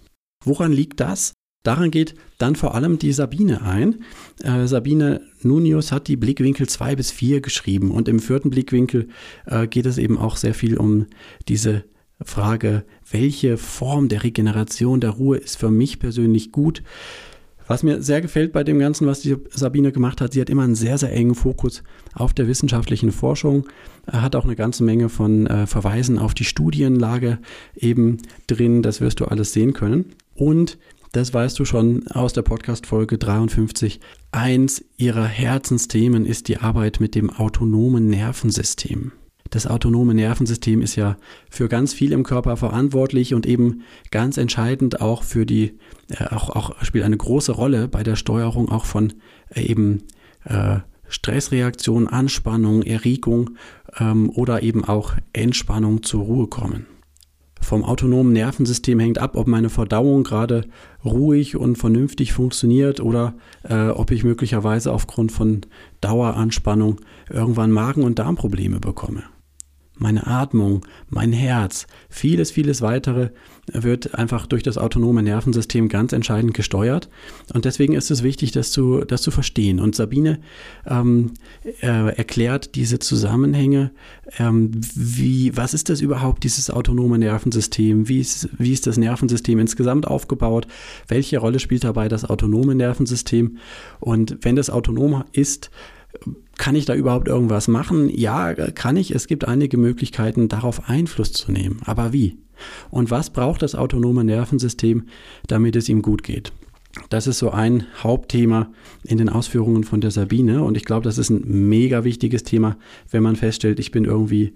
Woran 0.45 0.73
liegt 0.73 1.01
das? 1.01 1.33
Daran 1.63 1.93
geht 1.93 2.15
dann 2.39 2.57
vor 2.57 2.75
allem 2.75 2.99
die 2.99 3.13
Sabine 3.13 3.63
ein. 3.63 4.03
Äh, 4.43 4.67
Sabine 4.67 5.21
Nunius 5.43 5.93
hat 5.93 6.09
die 6.09 6.17
Blickwinkel 6.17 6.69
2 6.69 6.97
bis 6.97 7.13
4 7.13 7.41
geschrieben 7.41 7.93
und 7.93 8.09
im 8.09 8.19
vierten 8.19 8.51
Blickwinkel 8.51 9.09
äh, 9.47 9.69
geht 9.69 9.87
es 9.87 9.99
eben 9.99 10.19
auch 10.19 10.37
sehr 10.37 10.55
viel 10.55 10.77
um 10.77 11.07
diese 11.49 11.85
Frage, 12.21 12.85
welche 13.11 13.57
Form 13.57 14.09
der 14.09 14.25
Regeneration 14.25 15.01
der 15.01 15.11
Ruhe 15.11 15.39
ist 15.39 15.57
für 15.57 15.71
mich 15.71 15.99
persönlich 15.99 16.53
gut. 16.53 16.83
Was 17.67 17.83
mir 17.83 18.03
sehr 18.03 18.21
gefällt 18.21 18.53
bei 18.53 18.65
dem 18.65 18.79
Ganzen, 18.79 19.07
was 19.07 19.21
die 19.21 19.37
Sabine 19.51 19.93
gemacht 19.93 20.21
hat, 20.21 20.33
sie 20.33 20.41
hat 20.41 20.51
immer 20.51 20.63
einen 20.63 20.75
sehr, 20.75 20.99
sehr 20.99 21.13
engen 21.13 21.35
Fokus 21.35 21.83
auf 22.15 22.33
der 22.33 22.49
wissenschaftlichen 22.49 23.13
Forschung, 23.13 23.67
hat 24.11 24.37
auch 24.37 24.45
eine 24.45 24.57
ganze 24.57 24.85
Menge 24.85 25.09
von 25.09 25.47
äh, 25.47 25.67
Verweisen 25.67 26.19
auf 26.19 26.35
die 26.35 26.45
Studienlage 26.45 27.39
eben 27.77 28.19
drin, 28.47 28.83
das 28.83 29.01
wirst 29.01 29.21
du 29.21 29.27
alles 29.27 29.53
sehen 29.53 29.73
können. 29.73 30.07
Und 30.35 30.79
das 31.13 31.35
weißt 31.35 31.59
du 31.59 31.67
schon 31.67 32.07
aus 32.09 32.33
der 32.33 32.43
Podcast-Folge 32.43 33.19
53. 33.19 34.01
Eins 34.33 34.83
ihrer 34.97 35.27
Herzensthemen 35.27 36.25
ist 36.25 36.49
die 36.49 36.57
Arbeit 36.57 37.01
mit 37.01 37.15
dem 37.15 37.29
autonomen 37.29 38.09
Nervensystem. 38.09 39.13
Das 39.53 39.67
autonome 39.67 40.15
Nervensystem 40.15 40.81
ist 40.81 40.97
ja 40.97 41.19
für 41.51 41.69
ganz 41.69 41.93
viel 41.93 42.13
im 42.13 42.23
Körper 42.23 42.57
verantwortlich 42.57 43.35
und 43.35 43.45
eben 43.45 43.83
ganz 44.11 44.39
entscheidend 44.39 45.03
auch 45.03 45.23
für 45.23 45.45
die, 45.45 45.79
äh, 46.09 46.25
auch, 46.31 46.49
auch 46.49 46.83
spielt 46.83 47.05
eine 47.05 47.19
große 47.19 47.53
Rolle 47.53 47.87
bei 47.87 48.03
der 48.03 48.17
Steuerung 48.17 48.71
auch 48.71 48.87
von 48.87 49.13
äh, 49.55 49.61
eben 49.61 50.05
äh, 50.45 50.79
Stressreaktion, 51.07 52.09
Anspannung, 52.09 52.81
Erregung 52.83 53.51
ähm, 54.01 54.31
oder 54.31 54.63
eben 54.63 54.87
auch 54.87 55.17
Entspannung 55.35 56.03
zur 56.03 56.23
Ruhe 56.23 56.47
kommen. 56.47 56.87
Vom 57.61 57.85
autonomen 57.85 58.33
Nervensystem 58.33 58.99
hängt 59.01 59.19
ab, 59.19 59.37
ob 59.37 59.49
meine 59.49 59.69
Verdauung 59.69 60.25
gerade 60.25 60.65
ruhig 61.05 61.57
und 61.57 61.77
vernünftig 61.77 62.33
funktioniert 62.33 63.01
oder 63.01 63.35
äh, 63.65 63.89
ob 63.89 64.13
ich 64.13 64.25
möglicherweise 64.25 64.91
aufgrund 64.91 65.31
von 65.31 65.61
Daueranspannung 66.01 67.03
irgendwann 67.29 67.71
Magen- 67.71 68.03
und 68.03 68.19
Darmprobleme 68.19 68.81
bekomme 68.81 69.25
meine 70.03 70.27
Atmung, 70.27 70.85
mein 71.09 71.33
Herz, 71.33 71.87
vieles, 72.11 72.51
vieles 72.51 72.83
weitere 72.83 73.31
wird 73.73 74.17
einfach 74.17 74.47
durch 74.47 74.65
das 74.65 74.77
autonome 74.77 75.23
Nervensystem 75.23 75.89
ganz 75.89 76.13
entscheidend 76.13 76.53
gesteuert. 76.53 77.09
Und 77.55 77.65
deswegen 77.65 77.95
ist 77.95 78.11
es 78.11 78.25
wichtig, 78.25 78.51
das 78.51 78.73
zu, 78.73 79.05
das 79.05 79.23
zu 79.23 79.31
verstehen. 79.31 79.79
Und 79.79 79.95
Sabine 79.95 80.41
ähm, 80.85 81.35
äh, 81.81 82.17
erklärt 82.17 82.75
diese 82.75 82.99
Zusammenhänge. 82.99 83.93
Ähm, 84.39 84.73
wie, 84.97 85.57
was 85.57 85.75
ist 85.75 85.89
das 85.89 86.01
überhaupt, 86.01 86.43
dieses 86.43 86.71
autonome 86.71 87.19
Nervensystem? 87.19 88.09
Wie 88.09 88.19
ist, 88.19 88.49
wie 88.59 88.73
ist 88.73 88.89
das 88.89 88.97
Nervensystem 88.97 89.61
insgesamt 89.61 90.09
aufgebaut? 90.09 90.67
Welche 91.07 91.39
Rolle 91.39 91.61
spielt 91.61 91.85
dabei 91.85 92.09
das 92.09 92.25
autonome 92.25 92.75
Nervensystem? 92.75 93.59
Und 94.01 94.39
wenn 94.43 94.57
das 94.57 94.71
autonom 94.71 95.23
ist, 95.33 95.71
kann 96.57 96.75
ich 96.75 96.85
da 96.85 96.95
überhaupt 96.95 97.29
irgendwas 97.29 97.69
machen? 97.69 98.09
Ja, 98.09 98.55
kann 98.55 98.97
ich. 98.97 99.15
Es 99.15 99.27
gibt 99.27 99.47
einige 99.47 99.77
Möglichkeiten, 99.77 100.49
darauf 100.49 100.89
Einfluss 100.89 101.33
zu 101.33 101.51
nehmen. 101.51 101.81
Aber 101.85 102.13
wie? 102.13 102.39
Und 102.91 103.11
was 103.11 103.31
braucht 103.31 103.63
das 103.63 103.75
autonome 103.75 104.25
Nervensystem, 104.25 105.05
damit 105.47 105.77
es 105.77 105.89
ihm 105.89 106.03
gut 106.03 106.23
geht? 106.23 106.53
Das 107.09 107.27
ist 107.27 107.39
so 107.39 107.51
ein 107.51 107.87
Hauptthema 108.03 108.71
in 109.03 109.17
den 109.17 109.31
Ausführungen 109.31 109.83
von 109.83 110.03
der 110.03 110.11
Sabine. 110.11 110.63
Und 110.63 110.77
ich 110.77 110.85
glaube, 110.85 111.05
das 111.05 111.17
ist 111.17 111.31
ein 111.31 111.69
mega 111.69 112.05
wichtiges 112.05 112.43
Thema, 112.43 112.77
wenn 113.11 113.23
man 113.23 113.37
feststellt, 113.37 113.81
ich 113.81 113.91
bin 113.91 114.05
irgendwie 114.05 114.53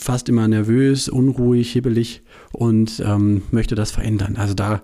fast 0.00 0.28
immer 0.28 0.46
nervös, 0.46 1.08
unruhig, 1.08 1.72
hibbelig 1.72 2.22
und 2.52 3.02
ähm, 3.04 3.42
möchte 3.50 3.74
das 3.74 3.90
verändern. 3.90 4.36
Also 4.36 4.54
da, 4.54 4.82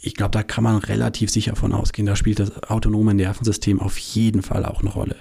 ich 0.00 0.14
glaube, 0.14 0.32
da 0.32 0.42
kann 0.42 0.64
man 0.64 0.76
relativ 0.78 1.30
sicher 1.30 1.54
von 1.54 1.72
ausgehen. 1.72 2.06
Da 2.06 2.16
spielt 2.16 2.40
das 2.40 2.64
autonome 2.64 3.14
Nervensystem 3.14 3.80
auf 3.80 3.96
jeden 3.96 4.42
Fall 4.42 4.64
auch 4.66 4.80
eine 4.80 4.90
Rolle. 4.90 5.16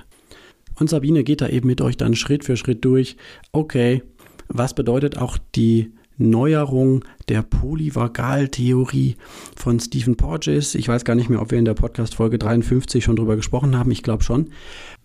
Und 0.80 0.90
Sabine 0.90 1.24
geht 1.24 1.42
da 1.42 1.50
eben 1.50 1.68
mit 1.68 1.82
euch 1.82 1.98
dann 1.98 2.16
Schritt 2.16 2.44
für 2.44 2.58
Schritt 2.58 2.84
durch. 2.86 3.18
Okay, 3.52 4.04
was 4.48 4.74
bedeutet 4.74 5.18
auch 5.18 5.38
die 5.56 5.92
Neuerung 6.18 7.04
der 7.28 7.42
Polyvagaltheorie 7.42 9.16
von 9.56 9.80
Stephen 9.80 10.16
Porges. 10.16 10.76
Ich 10.76 10.88
weiß 10.88 11.06
gar 11.06 11.16
nicht 11.16 11.30
mehr, 11.30 11.42
ob 11.42 11.52
wir 11.52 11.58
in 11.58 11.66
der 11.66 11.74
Podcast-Folge 11.74 12.38
53 12.38 13.04
schon 13.04 13.16
drüber 13.16 13.36
gesprochen 13.36 13.78
haben. 13.78 13.92
Ich 13.92 14.04
glaube 14.04 14.24
schon. 14.24 14.50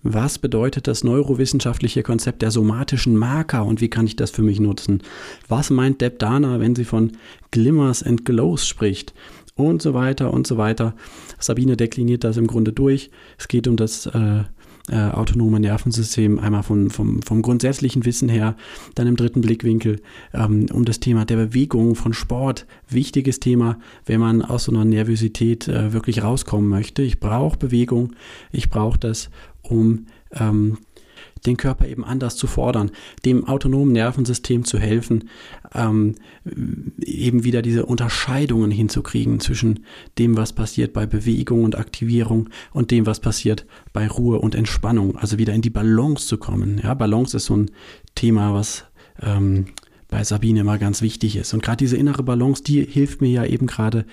Was 0.02 0.38
bedeutet 0.38 0.86
das 0.86 1.02
neurowissenschaftliche 1.04 2.02
Konzept 2.02 2.42
der 2.42 2.50
somatischen 2.50 3.16
Marker 3.16 3.64
und 3.64 3.80
wie 3.80 3.88
kann 3.88 4.06
ich 4.06 4.16
das 4.16 4.30
für 4.30 4.42
mich 4.42 4.60
nutzen? 4.60 5.02
Was 5.48 5.70
meint 5.70 6.00
Deb 6.00 6.18
Dana, 6.18 6.60
wenn 6.60 6.76
sie 6.76 6.84
von 6.84 7.12
Glimmers 7.50 8.02
and 8.02 8.24
Glows 8.24 8.66
spricht? 8.66 9.14
Und 9.56 9.82
so 9.82 9.92
weiter 9.92 10.32
und 10.32 10.46
so 10.46 10.56
weiter. 10.56 10.94
Sabine 11.40 11.76
dekliniert 11.76 12.22
das 12.22 12.36
im 12.36 12.46
Grunde 12.46 12.72
durch. 12.72 13.10
Es 13.38 13.48
geht 13.48 13.66
um 13.66 13.76
das 13.76 14.06
äh, 14.06 14.44
äh, 14.90 15.10
autonome 15.10 15.60
Nervensystem, 15.60 16.38
einmal 16.38 16.62
von, 16.62 16.90
vom, 16.90 17.22
vom 17.22 17.42
grundsätzlichen 17.42 18.04
Wissen 18.04 18.28
her, 18.28 18.56
dann 18.94 19.06
im 19.06 19.16
dritten 19.16 19.40
Blickwinkel 19.40 20.00
ähm, 20.34 20.66
um 20.72 20.84
das 20.84 21.00
Thema 21.00 21.24
der 21.24 21.36
Bewegung, 21.36 21.94
von 21.94 22.12
Sport, 22.12 22.66
wichtiges 22.88 23.40
Thema, 23.40 23.78
wenn 24.06 24.20
man 24.20 24.42
aus 24.42 24.64
so 24.64 24.72
einer 24.72 24.84
Nervosität 24.84 25.68
äh, 25.68 25.92
wirklich 25.92 26.22
rauskommen 26.22 26.68
möchte. 26.68 27.02
Ich 27.02 27.20
brauche 27.20 27.58
Bewegung, 27.58 28.12
ich 28.52 28.70
brauche 28.70 28.98
das, 28.98 29.30
um 29.62 30.06
ähm, 30.32 30.78
den 31.46 31.56
Körper 31.56 31.86
eben 31.86 32.04
anders 32.04 32.36
zu 32.36 32.46
fordern, 32.46 32.90
dem 33.24 33.46
autonomen 33.46 33.92
Nervensystem 33.92 34.64
zu 34.64 34.78
helfen, 34.78 35.28
ähm, 35.74 36.14
eben 37.00 37.44
wieder 37.44 37.62
diese 37.62 37.86
Unterscheidungen 37.86 38.70
hinzukriegen 38.70 39.40
zwischen 39.40 39.84
dem, 40.18 40.36
was 40.36 40.52
passiert 40.52 40.92
bei 40.92 41.06
Bewegung 41.06 41.64
und 41.64 41.78
Aktivierung 41.78 42.48
und 42.72 42.90
dem, 42.90 43.06
was 43.06 43.20
passiert 43.20 43.66
bei 43.92 44.06
Ruhe 44.06 44.38
und 44.38 44.54
Entspannung. 44.54 45.16
Also 45.16 45.38
wieder 45.38 45.54
in 45.54 45.62
die 45.62 45.70
Balance 45.70 46.26
zu 46.26 46.38
kommen. 46.38 46.80
Ja, 46.82 46.94
Balance 46.94 47.36
ist 47.36 47.46
so 47.46 47.56
ein 47.56 47.70
Thema, 48.14 48.54
was 48.54 48.84
ähm, 49.20 49.66
bei 50.08 50.24
Sabine 50.24 50.60
immer 50.60 50.78
ganz 50.78 51.02
wichtig 51.02 51.36
ist. 51.36 51.52
Und 51.52 51.62
gerade 51.62 51.76
diese 51.76 51.96
innere 51.96 52.22
Balance, 52.22 52.62
die 52.62 52.82
hilft 52.82 53.20
mir 53.20 53.28
ja 53.28 53.44
eben 53.44 53.66
gerade 53.66 54.06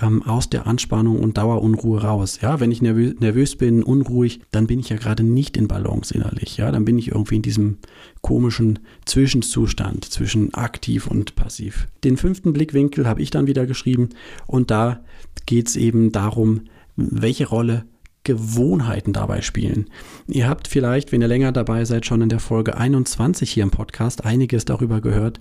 ähm, 0.00 0.22
aus 0.22 0.48
der 0.48 0.66
Anspannung 0.66 1.18
und 1.18 1.38
Dauerunruhe 1.38 2.02
raus. 2.02 2.38
Ja, 2.40 2.60
wenn 2.60 2.70
ich 2.70 2.82
nervös, 2.82 3.18
nervös 3.18 3.56
bin, 3.56 3.82
unruhig, 3.82 4.40
dann 4.52 4.68
bin 4.68 4.78
ich 4.78 4.88
ja 4.88 4.96
gerade 4.96 5.24
nicht 5.24 5.56
in 5.56 5.66
Balance 5.66 6.14
innerlich. 6.14 6.56
Ja, 6.56 6.70
dann 6.70 6.84
bin 6.84 6.98
ich 6.98 7.08
irgendwie 7.08 7.36
in 7.36 7.42
diesem 7.42 7.78
komischen 8.22 8.78
Zwischenzustand 9.06 10.04
zwischen 10.04 10.54
aktiv 10.54 11.08
und 11.08 11.34
passiv. 11.34 11.88
Den 12.04 12.16
fünften 12.16 12.52
Blickwinkel 12.52 13.06
habe 13.06 13.20
ich 13.20 13.30
dann 13.30 13.48
wieder 13.48 13.66
geschrieben 13.66 14.10
und 14.46 14.70
da 14.70 15.00
geht 15.46 15.68
es 15.68 15.76
eben 15.76 16.12
darum, 16.12 16.62
welche 16.96 17.48
Rolle 17.48 17.84
Gewohnheiten 18.24 19.12
dabei 19.12 19.40
spielen. 19.40 19.88
Ihr 20.26 20.48
habt 20.48 20.68
vielleicht, 20.68 21.12
wenn 21.12 21.22
ihr 21.22 21.28
länger 21.28 21.52
dabei 21.52 21.84
seid, 21.84 22.04
schon 22.06 22.20
in 22.20 22.28
der 22.28 22.40
Folge 22.40 22.76
21 22.76 23.50
hier 23.50 23.62
im 23.62 23.70
Podcast 23.70 24.24
einiges 24.24 24.64
darüber 24.64 25.00
gehört, 25.00 25.40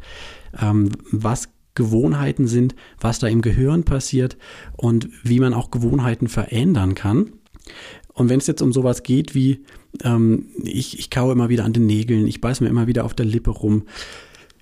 ähm, 0.59 0.89
was 1.11 1.49
Gewohnheiten 1.75 2.47
sind, 2.47 2.75
was 2.99 3.19
da 3.19 3.27
im 3.27 3.41
Gehirn 3.41 3.83
passiert 3.83 4.37
und 4.75 5.09
wie 5.23 5.39
man 5.39 5.53
auch 5.53 5.71
Gewohnheiten 5.71 6.27
verändern 6.27 6.95
kann. 6.95 7.33
Und 8.13 8.29
wenn 8.29 8.39
es 8.39 8.47
jetzt 8.47 8.61
um 8.61 8.73
sowas 8.73 9.03
geht 9.03 9.35
wie, 9.35 9.63
ähm, 10.03 10.47
ich, 10.63 10.99
ich 10.99 11.09
kaue 11.09 11.31
immer 11.31 11.49
wieder 11.49 11.65
an 11.65 11.73
den 11.73 11.85
Nägeln, 11.85 12.27
ich 12.27 12.41
beiß 12.41 12.61
mir 12.61 12.67
immer 12.67 12.87
wieder 12.87 13.05
auf 13.05 13.13
der 13.13 13.25
Lippe 13.25 13.51
rum, 13.51 13.83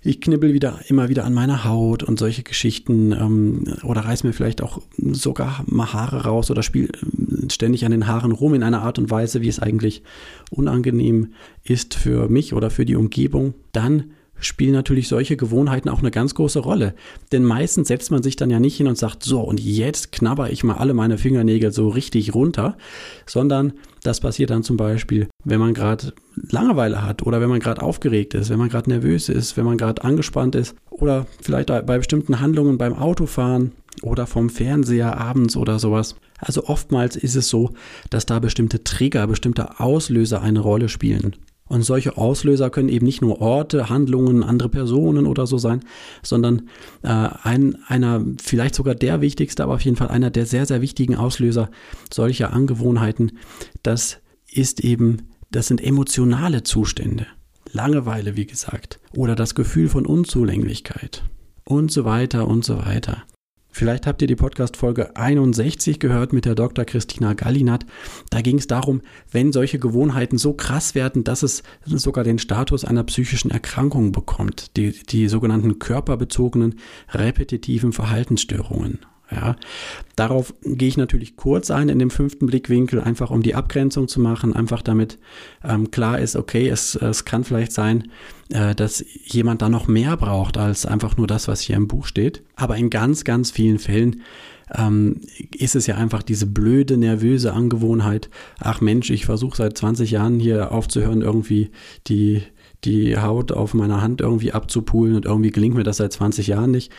ich 0.01 0.21
knibbel 0.21 0.53
wieder 0.53 0.79
immer 0.87 1.09
wieder 1.09 1.25
an 1.25 1.33
meiner 1.33 1.63
Haut 1.63 2.03
und 2.03 2.19
solche 2.19 2.43
Geschichten 2.43 3.11
ähm, 3.11 3.63
oder 3.83 4.01
reiß 4.01 4.23
mir 4.23 4.33
vielleicht 4.33 4.61
auch 4.61 4.81
sogar 4.97 5.63
mal 5.67 5.91
Haare 5.91 6.23
raus 6.23 6.51
oder 6.51 6.63
spiele 6.63 6.89
äh, 6.89 7.49
ständig 7.49 7.85
an 7.85 7.91
den 7.91 8.07
Haaren 8.07 8.31
rum 8.31 8.53
in 8.53 8.63
einer 8.63 8.83
Art 8.83 8.99
und 8.99 9.09
Weise, 9.09 9.41
wie 9.41 9.47
es 9.47 9.59
eigentlich 9.59 10.03
unangenehm 10.51 11.33
ist 11.63 11.95
für 11.95 12.29
mich 12.29 12.53
oder 12.53 12.69
für 12.69 12.85
die 12.85 12.95
Umgebung, 12.95 13.53
dann 13.71 14.11
spielen 14.39 14.73
natürlich 14.73 15.07
solche 15.07 15.37
Gewohnheiten 15.37 15.89
auch 15.89 15.99
eine 15.99 16.11
ganz 16.11 16.35
große 16.35 16.59
Rolle. 16.59 16.93
Denn 17.31 17.43
meistens 17.43 17.87
setzt 17.87 18.11
man 18.11 18.23
sich 18.23 18.35
dann 18.35 18.49
ja 18.49 18.59
nicht 18.59 18.77
hin 18.77 18.87
und 18.87 18.97
sagt, 18.97 19.23
so, 19.23 19.41
und 19.41 19.59
jetzt 19.59 20.11
knabber 20.11 20.51
ich 20.51 20.63
mal 20.63 20.75
alle 20.75 20.93
meine 20.93 21.17
Fingernägel 21.17 21.71
so 21.71 21.89
richtig 21.89 22.33
runter, 22.33 22.77
sondern 23.25 23.73
das 24.03 24.19
passiert 24.19 24.49
dann 24.49 24.63
zum 24.63 24.77
Beispiel, 24.77 25.27
wenn 25.43 25.59
man 25.59 25.73
gerade 25.73 26.13
Langeweile 26.49 27.01
hat 27.01 27.23
oder 27.23 27.41
wenn 27.41 27.49
man 27.49 27.59
gerade 27.59 27.81
aufgeregt 27.81 28.33
ist, 28.33 28.49
wenn 28.49 28.59
man 28.59 28.69
gerade 28.69 28.89
nervös 28.89 29.29
ist, 29.29 29.57
wenn 29.57 29.65
man 29.65 29.77
gerade 29.77 30.03
angespannt 30.03 30.55
ist 30.55 30.75
oder 30.89 31.25
vielleicht 31.41 31.67
bei 31.67 31.97
bestimmten 31.97 32.39
Handlungen 32.39 32.77
beim 32.77 32.93
Autofahren 32.93 33.71
oder 34.03 34.27
vom 34.27 34.49
Fernseher 34.49 35.17
abends 35.17 35.57
oder 35.57 35.79
sowas. 35.79 36.15
Also 36.39 36.65
oftmals 36.65 37.15
ist 37.15 37.35
es 37.35 37.49
so, 37.49 37.71
dass 38.09 38.25
da 38.25 38.39
bestimmte 38.39 38.83
Trigger, 38.83 39.25
bestimmte 39.27 39.79
Auslöser 39.79 40.41
eine 40.41 40.59
Rolle 40.59 40.87
spielen. 40.87 41.35
Und 41.67 41.83
solche 41.83 42.17
Auslöser 42.17 42.69
können 42.69 42.89
eben 42.89 43.05
nicht 43.05 43.21
nur 43.21 43.41
Orte, 43.41 43.89
Handlungen, 43.89 44.43
andere 44.43 44.69
Personen 44.69 45.25
oder 45.25 45.47
so 45.47 45.57
sein, 45.57 45.81
sondern 46.23 46.69
äh, 47.03 47.07
ein, 47.07 47.77
einer, 47.87 48.23
vielleicht 48.41 48.75
sogar 48.75 48.95
der 48.95 49.21
wichtigste, 49.21 49.63
aber 49.63 49.75
auf 49.75 49.81
jeden 49.81 49.97
Fall 49.97 50.07
einer 50.07 50.29
der 50.29 50.45
sehr, 50.45 50.65
sehr 50.65 50.81
wichtigen 50.81 51.15
Auslöser 51.15 51.69
solcher 52.11 52.53
Angewohnheiten, 52.53 53.33
das 53.83 54.19
ist 54.49 54.79
eben, 54.81 55.29
das 55.51 55.67
sind 55.67 55.83
emotionale 55.83 56.63
Zustände. 56.63 57.27
Langeweile, 57.71 58.37
wie 58.37 58.47
gesagt, 58.47 58.99
oder 59.13 59.35
das 59.35 59.53
Gefühl 59.53 59.89
von 59.89 60.05
Unzulänglichkeit 60.05 61.23
und 61.65 61.91
so 61.91 62.05
weiter 62.05 62.47
und 62.47 62.63
so 62.63 62.77
weiter. 62.77 63.23
Vielleicht 63.77 64.07
habt 64.07 64.23
ihr 64.23 64.27
die 64.27 64.35
Podcast-Folge 64.35 65.15
61 65.15 65.99
gehört 65.99 66.33
mit 66.33 66.45
der 66.45 66.55
Dr. 66.55 66.83
Christina 66.83 67.33
Gallinat. 67.33 67.85
Da 68.31 68.41
ging 68.41 68.57
es 68.57 68.65
darum, 68.65 69.01
wenn 69.31 69.53
solche 69.53 69.77
Gewohnheiten 69.77 70.39
so 70.39 70.53
krass 70.53 70.95
werden, 70.95 71.23
dass 71.23 71.43
es 71.43 71.61
sogar 71.85 72.23
den 72.23 72.39
Status 72.39 72.85
einer 72.85 73.03
psychischen 73.03 73.51
Erkrankung 73.51 74.11
bekommt. 74.11 74.75
Die, 74.77 74.93
die 74.93 75.27
sogenannten 75.27 75.77
körperbezogenen 75.77 76.79
repetitiven 77.09 77.93
Verhaltensstörungen. 77.93 78.97
Ja, 79.29 79.57
darauf 80.15 80.53
gehe 80.63 80.87
ich 80.87 80.95
natürlich 80.95 81.35
kurz 81.35 81.69
ein 81.69 81.89
in 81.89 81.99
dem 81.99 82.09
fünften 82.09 82.45
Blickwinkel, 82.45 83.01
einfach 83.01 83.29
um 83.29 83.43
die 83.43 83.55
Abgrenzung 83.55 84.07
zu 84.07 84.21
machen, 84.21 84.55
einfach 84.55 84.81
damit 84.81 85.19
ähm, 85.65 85.91
klar 85.91 86.19
ist, 86.19 86.37
okay, 86.37 86.69
es, 86.69 86.95
es 86.95 87.25
kann 87.25 87.43
vielleicht 87.43 87.73
sein, 87.73 88.09
äh, 88.49 88.73
dass 88.73 89.03
jemand 89.25 89.61
da 89.61 89.67
noch 89.67 89.87
mehr 89.87 90.15
braucht 90.15 90.57
als 90.57 90.85
einfach 90.85 91.17
nur 91.17 91.27
das, 91.27 91.49
was 91.49 91.59
hier 91.59 91.75
im 91.75 91.89
Buch 91.89 92.05
steht. 92.05 92.43
Aber 92.55 92.77
in 92.77 92.89
ganz, 92.89 93.25
ganz 93.25 93.51
vielen 93.51 93.79
Fällen 93.79 94.21
ähm, 94.73 95.21
ist 95.53 95.75
es 95.75 95.87
ja 95.87 95.95
einfach 95.95 96.23
diese 96.23 96.45
blöde, 96.45 96.97
nervöse 96.97 97.53
Angewohnheit, 97.53 98.29
ach 98.59 98.79
Mensch, 98.79 99.09
ich 99.09 99.25
versuche 99.25 99.57
seit 99.57 99.77
20 99.77 100.11
Jahren 100.11 100.39
hier 100.39 100.71
aufzuhören, 100.71 101.21
irgendwie 101.21 101.71
die, 102.07 102.43
die 102.83 103.17
Haut 103.17 103.51
auf 103.51 103.73
meiner 103.73 104.01
Hand 104.01 104.21
irgendwie 104.21 104.53
abzupulen 104.53 105.15
und 105.15 105.25
irgendwie 105.25 105.51
gelingt 105.51 105.75
mir 105.75 105.83
das 105.83 105.97
seit 105.97 106.13
20 106.13 106.47
Jahren 106.47 106.71
nicht. 106.71 106.91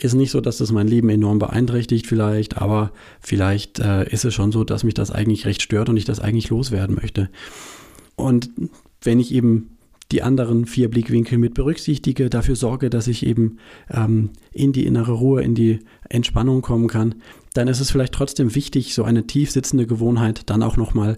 Ist 0.00 0.14
nicht 0.14 0.30
so, 0.30 0.40
dass 0.40 0.58
das 0.58 0.72
mein 0.72 0.88
Leben 0.88 1.10
enorm 1.10 1.38
beeinträchtigt 1.38 2.06
vielleicht, 2.06 2.56
aber 2.56 2.92
vielleicht 3.20 3.80
äh, 3.80 4.08
ist 4.08 4.24
es 4.24 4.32
schon 4.32 4.50
so, 4.50 4.64
dass 4.64 4.82
mich 4.82 4.94
das 4.94 5.10
eigentlich 5.10 5.44
recht 5.44 5.60
stört 5.60 5.90
und 5.90 5.96
ich 5.96 6.06
das 6.06 6.20
eigentlich 6.20 6.48
loswerden 6.48 6.96
möchte. 6.96 7.28
Und 8.16 8.50
wenn 9.02 9.20
ich 9.20 9.32
eben 9.32 9.76
die 10.10 10.22
anderen 10.22 10.66
vier 10.66 10.90
Blickwinkel 10.90 11.38
mit 11.38 11.54
berücksichtige, 11.54 12.30
dafür 12.30 12.56
sorge, 12.56 12.90
dass 12.90 13.06
ich 13.06 13.24
eben 13.24 13.58
ähm, 13.90 14.30
in 14.52 14.72
die 14.72 14.86
innere 14.86 15.12
Ruhe, 15.12 15.42
in 15.42 15.54
die 15.54 15.80
Entspannung 16.08 16.62
kommen 16.62 16.88
kann, 16.88 17.16
dann 17.54 17.68
ist 17.68 17.80
es 17.80 17.90
vielleicht 17.90 18.14
trotzdem 18.14 18.54
wichtig, 18.54 18.94
so 18.94 19.04
eine 19.04 19.26
tief 19.26 19.50
sitzende 19.50 19.86
Gewohnheit 19.86 20.48
dann 20.50 20.62
auch 20.62 20.76
nochmal 20.76 21.16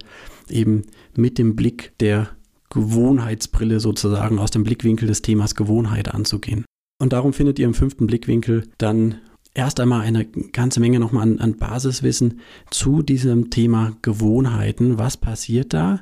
eben 0.49 0.83
mit 1.15 1.39
dem 1.39 1.57
Blick 1.57 1.93
der 2.01 2.31
Gewohnheitsbrille 2.71 3.81
sozusagen 3.81 4.39
aus 4.39 4.51
dem 4.51 4.65
Blickwinkel 4.65 5.07
des 5.07 5.23
Themas 5.23 5.55
Gewohnheit 5.55 6.13
anzugehen. 6.13 6.65
Und 7.03 7.13
darum 7.13 7.33
findet 7.33 7.59
ihr 7.59 7.67
im 7.67 7.75
fünften 7.75 8.07
Blickwinkel 8.07 8.69
dann 8.79 9.17
erst 9.55 9.81
einmal 9.81 10.03
eine 10.03 10.25
ganze 10.25 10.79
Menge 10.79 11.01
nochmal 11.01 11.25
an, 11.25 11.41
an 11.41 11.57
Basiswissen 11.57 12.39
zu 12.71 13.03
diesem 13.03 13.51
Thema 13.51 13.97
Gewohnheiten. 14.03 14.99
Was 14.99 15.17
passiert 15.17 15.75
da 15.75 15.99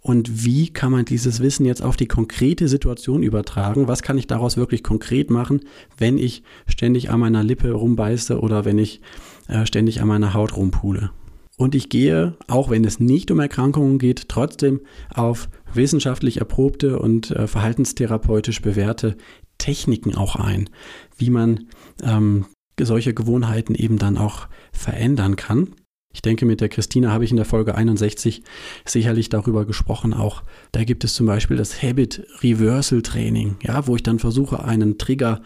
und 0.00 0.44
wie 0.44 0.68
kann 0.68 0.92
man 0.92 1.06
dieses 1.06 1.40
Wissen 1.40 1.66
jetzt 1.66 1.82
auf 1.82 1.96
die 1.96 2.06
konkrete 2.06 2.68
Situation 2.68 3.24
übertragen? 3.24 3.88
Was 3.88 4.04
kann 4.04 4.16
ich 4.16 4.28
daraus 4.28 4.56
wirklich 4.56 4.84
konkret 4.84 5.28
machen, 5.28 5.58
wenn 5.98 6.18
ich 6.18 6.44
ständig 6.68 7.10
an 7.10 7.18
meiner 7.18 7.42
Lippe 7.42 7.72
rumbeiße 7.72 8.38
oder 8.38 8.64
wenn 8.64 8.78
ich 8.78 9.00
äh, 9.48 9.66
ständig 9.66 10.00
an 10.02 10.06
meiner 10.06 10.34
Haut 10.34 10.56
rumpule? 10.56 11.10
Und 11.56 11.74
ich 11.74 11.88
gehe, 11.88 12.36
auch 12.48 12.70
wenn 12.70 12.84
es 12.84 12.98
nicht 12.98 13.30
um 13.30 13.38
Erkrankungen 13.38 13.98
geht, 13.98 14.28
trotzdem 14.28 14.80
auf 15.14 15.48
wissenschaftlich 15.72 16.38
erprobte 16.38 16.98
und 16.98 17.30
äh, 17.30 17.46
verhaltenstherapeutisch 17.46 18.60
bewährte 18.60 19.16
Techniken 19.58 20.14
auch 20.16 20.36
ein, 20.36 20.68
wie 21.16 21.30
man 21.30 21.68
ähm, 22.02 22.46
solche 22.80 23.14
Gewohnheiten 23.14 23.74
eben 23.74 23.98
dann 23.98 24.18
auch 24.18 24.48
verändern 24.72 25.36
kann. 25.36 25.74
Ich 26.12 26.22
denke, 26.22 26.46
mit 26.46 26.60
der 26.60 26.68
Christina 26.68 27.10
habe 27.10 27.24
ich 27.24 27.30
in 27.30 27.36
der 27.36 27.44
Folge 27.44 27.74
61 27.74 28.42
sicherlich 28.84 29.28
darüber 29.28 29.64
gesprochen. 29.64 30.14
Auch 30.14 30.42
da 30.70 30.84
gibt 30.84 31.02
es 31.04 31.14
zum 31.14 31.26
Beispiel 31.26 31.56
das 31.56 31.82
Habit 31.82 32.24
Reversal 32.40 33.02
Training, 33.02 33.56
ja, 33.62 33.86
wo 33.86 33.96
ich 33.96 34.02
dann 34.02 34.20
versuche, 34.20 34.64
einen 34.64 34.96
Trigger, 34.96 35.42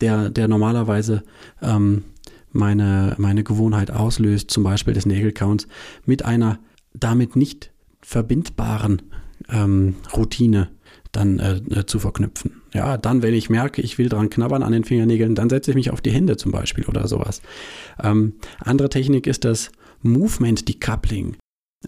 der, 0.00 0.30
der 0.30 0.48
normalerweise 0.48 1.22
ähm, 1.62 2.04
meine, 2.52 3.14
meine 3.18 3.44
Gewohnheit 3.44 3.90
auslöst, 3.90 4.50
zum 4.50 4.62
Beispiel 4.62 4.94
des 4.94 5.06
Nägelcounts, 5.06 5.66
mit 6.06 6.24
einer 6.24 6.58
damit 6.94 7.36
nicht 7.36 7.72
verbindbaren 8.00 9.02
ähm, 9.48 9.96
Routine 10.16 10.70
dann 11.12 11.38
äh, 11.38 11.56
äh, 11.56 11.86
zu 11.86 11.98
verknüpfen. 11.98 12.62
Ja, 12.74 12.98
dann, 12.98 13.22
wenn 13.22 13.34
ich 13.34 13.50
merke, 13.50 13.80
ich 13.82 13.98
will 13.98 14.08
dran 14.08 14.30
knabbern 14.30 14.62
an 14.62 14.72
den 14.72 14.84
Fingernägeln, 14.84 15.34
dann 15.34 15.48
setze 15.48 15.70
ich 15.70 15.74
mich 15.74 15.90
auf 15.90 16.00
die 16.00 16.10
Hände 16.10 16.36
zum 16.36 16.52
Beispiel 16.52 16.84
oder 16.84 17.08
sowas. 17.08 17.40
Ähm, 18.02 18.34
andere 18.60 18.88
Technik 18.88 19.26
ist 19.26 19.44
das 19.44 19.70
Movement 20.02 20.68
Decoupling, 20.68 21.36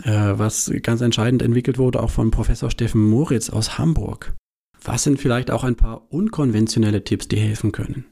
äh, 0.03 0.11
was 0.11 0.73
ganz 0.83 1.01
entscheidend 1.01 1.43
entwickelt 1.43 1.79
wurde, 1.79 2.03
auch 2.03 2.11
von 2.11 2.31
Professor 2.31 2.71
Steffen 2.71 3.09
Moritz 3.09 3.51
aus 3.51 3.79
Hamburg. 3.79 4.35
Was 4.83 5.05
sind 5.05 5.21
vielleicht 5.21 5.51
auch 5.51 5.65
ein 5.65 5.77
paar 5.77 6.11
unkonventionelle 6.11 7.05
Tipps, 7.05 7.29
die 7.29 7.39
helfen 7.39 7.73
können? 7.73 8.07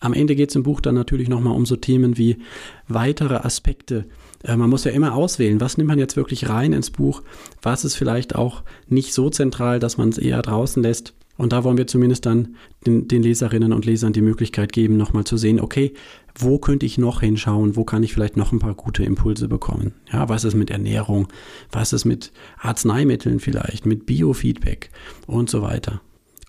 Am 0.00 0.14
Ende 0.14 0.36
geht 0.36 0.50
es 0.50 0.56
im 0.56 0.62
Buch 0.62 0.80
dann 0.80 0.94
natürlich 0.94 1.28
nochmal 1.28 1.54
um 1.54 1.66
so 1.66 1.76
Themen 1.76 2.16
wie 2.16 2.38
weitere 2.86 3.36
Aspekte. 3.36 4.06
Äh, 4.44 4.56
man 4.56 4.70
muss 4.70 4.84
ja 4.84 4.92
immer 4.92 5.14
auswählen, 5.14 5.60
was 5.60 5.76
nimmt 5.76 5.88
man 5.88 5.98
jetzt 5.98 6.16
wirklich 6.16 6.48
rein 6.48 6.72
ins 6.72 6.90
Buch, 6.90 7.22
was 7.62 7.84
ist 7.84 7.96
vielleicht 7.96 8.34
auch 8.34 8.62
nicht 8.88 9.12
so 9.12 9.30
zentral, 9.30 9.80
dass 9.80 9.98
man 9.98 10.10
es 10.10 10.18
eher 10.18 10.42
draußen 10.42 10.82
lässt. 10.82 11.14
Und 11.36 11.52
da 11.52 11.62
wollen 11.62 11.78
wir 11.78 11.86
zumindest 11.86 12.26
dann 12.26 12.56
den, 12.84 13.06
den 13.06 13.22
Leserinnen 13.22 13.72
und 13.72 13.86
Lesern 13.86 14.12
die 14.12 14.22
Möglichkeit 14.22 14.72
geben, 14.72 14.96
nochmal 14.96 15.22
zu 15.22 15.36
sehen, 15.36 15.60
okay, 15.60 15.94
wo 16.36 16.58
könnte 16.58 16.84
ich 16.84 16.98
noch 16.98 17.20
hinschauen, 17.20 17.76
wo 17.76 17.84
kann 17.84 18.02
ich 18.02 18.12
vielleicht 18.12 18.36
noch 18.36 18.50
ein 18.50 18.58
paar 18.58 18.74
gute 18.74 19.04
Impulse 19.04 19.46
bekommen? 19.46 19.94
Ja, 20.12 20.28
was 20.28 20.42
ist 20.42 20.54
mit 20.54 20.70
Ernährung, 20.70 21.28
was 21.70 21.92
ist 21.92 22.04
mit 22.04 22.32
Arzneimitteln 22.58 23.38
vielleicht, 23.38 23.86
mit 23.86 24.04
Biofeedback 24.04 24.90
und 25.28 25.48
so 25.48 25.62
weiter. 25.62 26.00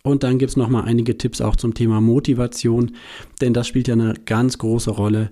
Und 0.04 0.24
dann 0.24 0.38
gibt 0.38 0.52
es 0.52 0.58
nochmal 0.58 0.86
einige 0.86 1.18
Tipps 1.18 1.42
auch 1.42 1.56
zum 1.56 1.74
Thema 1.74 2.02
Motivation, 2.02 2.92
denn 3.42 3.54
das 3.54 3.68
spielt 3.68 3.88
ja 3.88 3.94
eine 3.94 4.14
ganz 4.26 4.58
große 4.58 4.92
Rolle. 4.92 5.30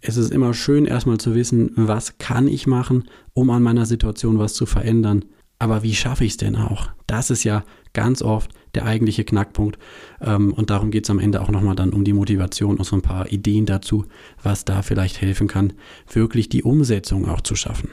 Es 0.00 0.16
ist 0.16 0.32
immer 0.32 0.54
schön, 0.54 0.86
erstmal 0.86 1.18
zu 1.18 1.34
wissen, 1.34 1.72
was 1.76 2.18
kann 2.18 2.48
ich 2.48 2.66
machen, 2.66 3.04
um 3.34 3.50
an 3.50 3.62
meiner 3.62 3.86
Situation 3.86 4.38
was 4.38 4.54
zu 4.54 4.66
verändern. 4.66 5.24
Aber 5.58 5.82
wie 5.82 5.94
schaffe 5.94 6.24
ich 6.24 6.32
es 6.32 6.36
denn 6.36 6.56
auch? 6.56 6.90
Das 7.06 7.30
ist 7.30 7.44
ja 7.44 7.64
ganz 7.92 8.22
oft 8.22 8.52
der 8.74 8.84
eigentliche 8.84 9.24
Knackpunkt. 9.24 9.78
Ähm, 10.20 10.52
und 10.52 10.70
darum 10.70 10.90
geht 10.90 11.04
es 11.04 11.10
am 11.10 11.18
Ende 11.18 11.40
auch 11.40 11.50
nochmal 11.50 11.76
dann 11.76 11.92
um 11.92 12.04
die 12.04 12.12
Motivation 12.12 12.76
und 12.76 12.84
so 12.84 12.94
ein 12.94 13.02
paar 13.02 13.32
Ideen 13.32 13.66
dazu, 13.66 14.04
was 14.42 14.64
da 14.64 14.82
vielleicht 14.82 15.20
helfen 15.20 15.48
kann, 15.48 15.72
wirklich 16.12 16.48
die 16.48 16.62
Umsetzung 16.62 17.28
auch 17.28 17.40
zu 17.40 17.54
schaffen. 17.54 17.90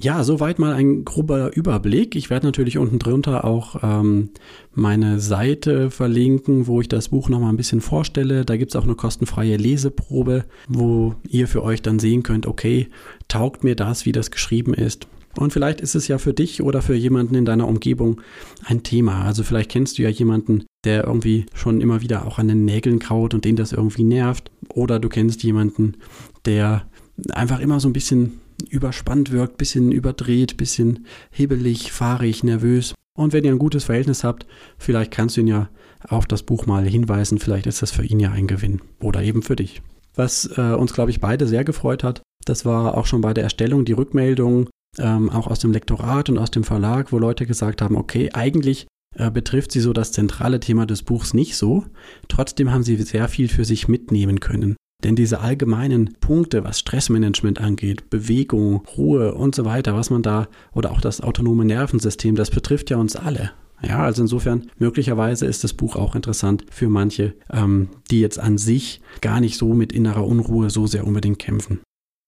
Ja, 0.00 0.24
soweit 0.24 0.58
mal 0.58 0.72
ein 0.72 1.04
grober 1.04 1.56
Überblick. 1.56 2.16
Ich 2.16 2.28
werde 2.28 2.46
natürlich 2.46 2.78
unten 2.78 2.98
drunter 2.98 3.44
auch 3.44 3.76
ähm, 3.82 4.30
meine 4.72 5.20
Seite 5.20 5.90
verlinken, 5.90 6.66
wo 6.66 6.80
ich 6.80 6.88
das 6.88 7.10
Buch 7.10 7.28
nochmal 7.28 7.50
ein 7.50 7.56
bisschen 7.56 7.80
vorstelle. 7.80 8.44
Da 8.44 8.56
gibt 8.56 8.72
es 8.72 8.76
auch 8.76 8.84
eine 8.84 8.96
kostenfreie 8.96 9.56
Leseprobe, 9.56 10.46
wo 10.68 11.14
ihr 11.28 11.46
für 11.46 11.62
euch 11.62 11.80
dann 11.80 12.00
sehen 12.00 12.24
könnt, 12.24 12.46
okay, 12.46 12.88
taugt 13.28 13.62
mir 13.62 13.76
das, 13.76 14.04
wie 14.04 14.12
das 14.12 14.32
geschrieben 14.32 14.74
ist. 14.74 15.06
Und 15.36 15.52
vielleicht 15.52 15.80
ist 15.80 15.94
es 15.94 16.08
ja 16.08 16.18
für 16.18 16.32
dich 16.32 16.62
oder 16.62 16.82
für 16.82 16.94
jemanden 16.94 17.34
in 17.36 17.44
deiner 17.44 17.68
Umgebung 17.68 18.20
ein 18.64 18.82
Thema. 18.82 19.24
Also 19.24 19.42
vielleicht 19.42 19.70
kennst 19.70 19.98
du 19.98 20.02
ja 20.02 20.08
jemanden, 20.08 20.64
der 20.84 21.04
irgendwie 21.04 21.46
schon 21.54 21.80
immer 21.80 22.00
wieder 22.02 22.26
auch 22.26 22.38
an 22.38 22.48
den 22.48 22.64
Nägeln 22.64 22.98
kaut 22.98 23.34
und 23.34 23.44
den 23.44 23.56
das 23.56 23.72
irgendwie 23.72 24.04
nervt. 24.04 24.50
Oder 24.68 24.98
du 24.98 25.08
kennst 25.08 25.42
jemanden, 25.42 25.96
der 26.44 26.86
einfach 27.32 27.60
immer 27.60 27.80
so 27.80 27.88
ein 27.88 27.92
bisschen 27.92 28.40
überspannt 28.66 29.32
wirkt, 29.32 29.56
bisschen 29.56 29.92
überdreht, 29.92 30.56
bisschen 30.56 31.06
hebelig, 31.30 31.92
fahrig, 31.92 32.44
nervös. 32.44 32.94
Und 33.16 33.32
wenn 33.32 33.44
ihr 33.44 33.52
ein 33.52 33.58
gutes 33.58 33.84
Verhältnis 33.84 34.24
habt, 34.24 34.46
vielleicht 34.78 35.10
kannst 35.10 35.36
du 35.36 35.42
ihn 35.42 35.46
ja 35.46 35.68
auf 36.08 36.26
das 36.26 36.42
Buch 36.42 36.66
mal 36.66 36.84
hinweisen, 36.84 37.38
vielleicht 37.38 37.66
ist 37.66 37.82
das 37.82 37.92
für 37.92 38.04
ihn 38.04 38.20
ja 38.20 38.32
ein 38.32 38.46
Gewinn 38.46 38.80
oder 39.00 39.22
eben 39.22 39.42
für 39.42 39.56
dich. 39.56 39.82
Was 40.14 40.50
äh, 40.56 40.72
uns, 40.72 40.92
glaube 40.92 41.10
ich, 41.10 41.20
beide 41.20 41.46
sehr 41.46 41.64
gefreut 41.64 42.04
hat, 42.04 42.22
das 42.44 42.64
war 42.64 42.96
auch 42.96 43.06
schon 43.06 43.20
bei 43.20 43.34
der 43.34 43.44
Erstellung 43.44 43.84
die 43.84 43.92
Rückmeldung, 43.92 44.68
ähm, 44.98 45.30
auch 45.30 45.46
aus 45.46 45.58
dem 45.58 45.72
Lektorat 45.72 46.28
und 46.28 46.38
aus 46.38 46.50
dem 46.50 46.64
Verlag, 46.64 47.12
wo 47.12 47.18
Leute 47.18 47.46
gesagt 47.46 47.82
haben, 47.82 47.96
okay, 47.96 48.30
eigentlich 48.32 48.86
äh, 49.16 49.30
betrifft 49.30 49.72
sie 49.72 49.80
so 49.80 49.92
das 49.92 50.12
zentrale 50.12 50.60
Thema 50.60 50.86
des 50.86 51.02
Buchs 51.02 51.34
nicht 51.34 51.56
so, 51.56 51.84
trotzdem 52.28 52.70
haben 52.70 52.82
sie 52.82 52.96
sehr 52.96 53.28
viel 53.28 53.48
für 53.48 53.64
sich 53.64 53.88
mitnehmen 53.88 54.40
können. 54.40 54.76
Denn 55.04 55.16
diese 55.16 55.40
allgemeinen 55.40 56.14
Punkte, 56.20 56.64
was 56.64 56.78
Stressmanagement 56.78 57.60
angeht, 57.60 58.08
Bewegung, 58.08 58.82
Ruhe 58.96 59.34
und 59.34 59.54
so 59.54 59.66
weiter, 59.66 59.94
was 59.94 60.08
man 60.10 60.22
da, 60.22 60.48
oder 60.72 60.90
auch 60.90 61.00
das 61.00 61.20
autonome 61.20 61.66
Nervensystem, 61.66 62.34
das 62.34 62.50
betrifft 62.50 62.90
ja 62.90 62.96
uns 62.96 63.14
alle. 63.14 63.52
Ja, 63.82 64.02
also 64.02 64.22
insofern, 64.22 64.70
möglicherweise 64.78 65.44
ist 65.44 65.62
das 65.62 65.74
Buch 65.74 65.94
auch 65.96 66.14
interessant 66.14 66.64
für 66.70 66.88
manche, 66.88 67.34
ähm, 67.52 67.88
die 68.10 68.20
jetzt 68.20 68.38
an 68.38 68.56
sich 68.56 69.02
gar 69.20 69.40
nicht 69.40 69.58
so 69.58 69.74
mit 69.74 69.92
innerer 69.92 70.26
Unruhe 70.26 70.70
so 70.70 70.86
sehr 70.86 71.06
unbedingt 71.06 71.38
kämpfen. 71.38 71.80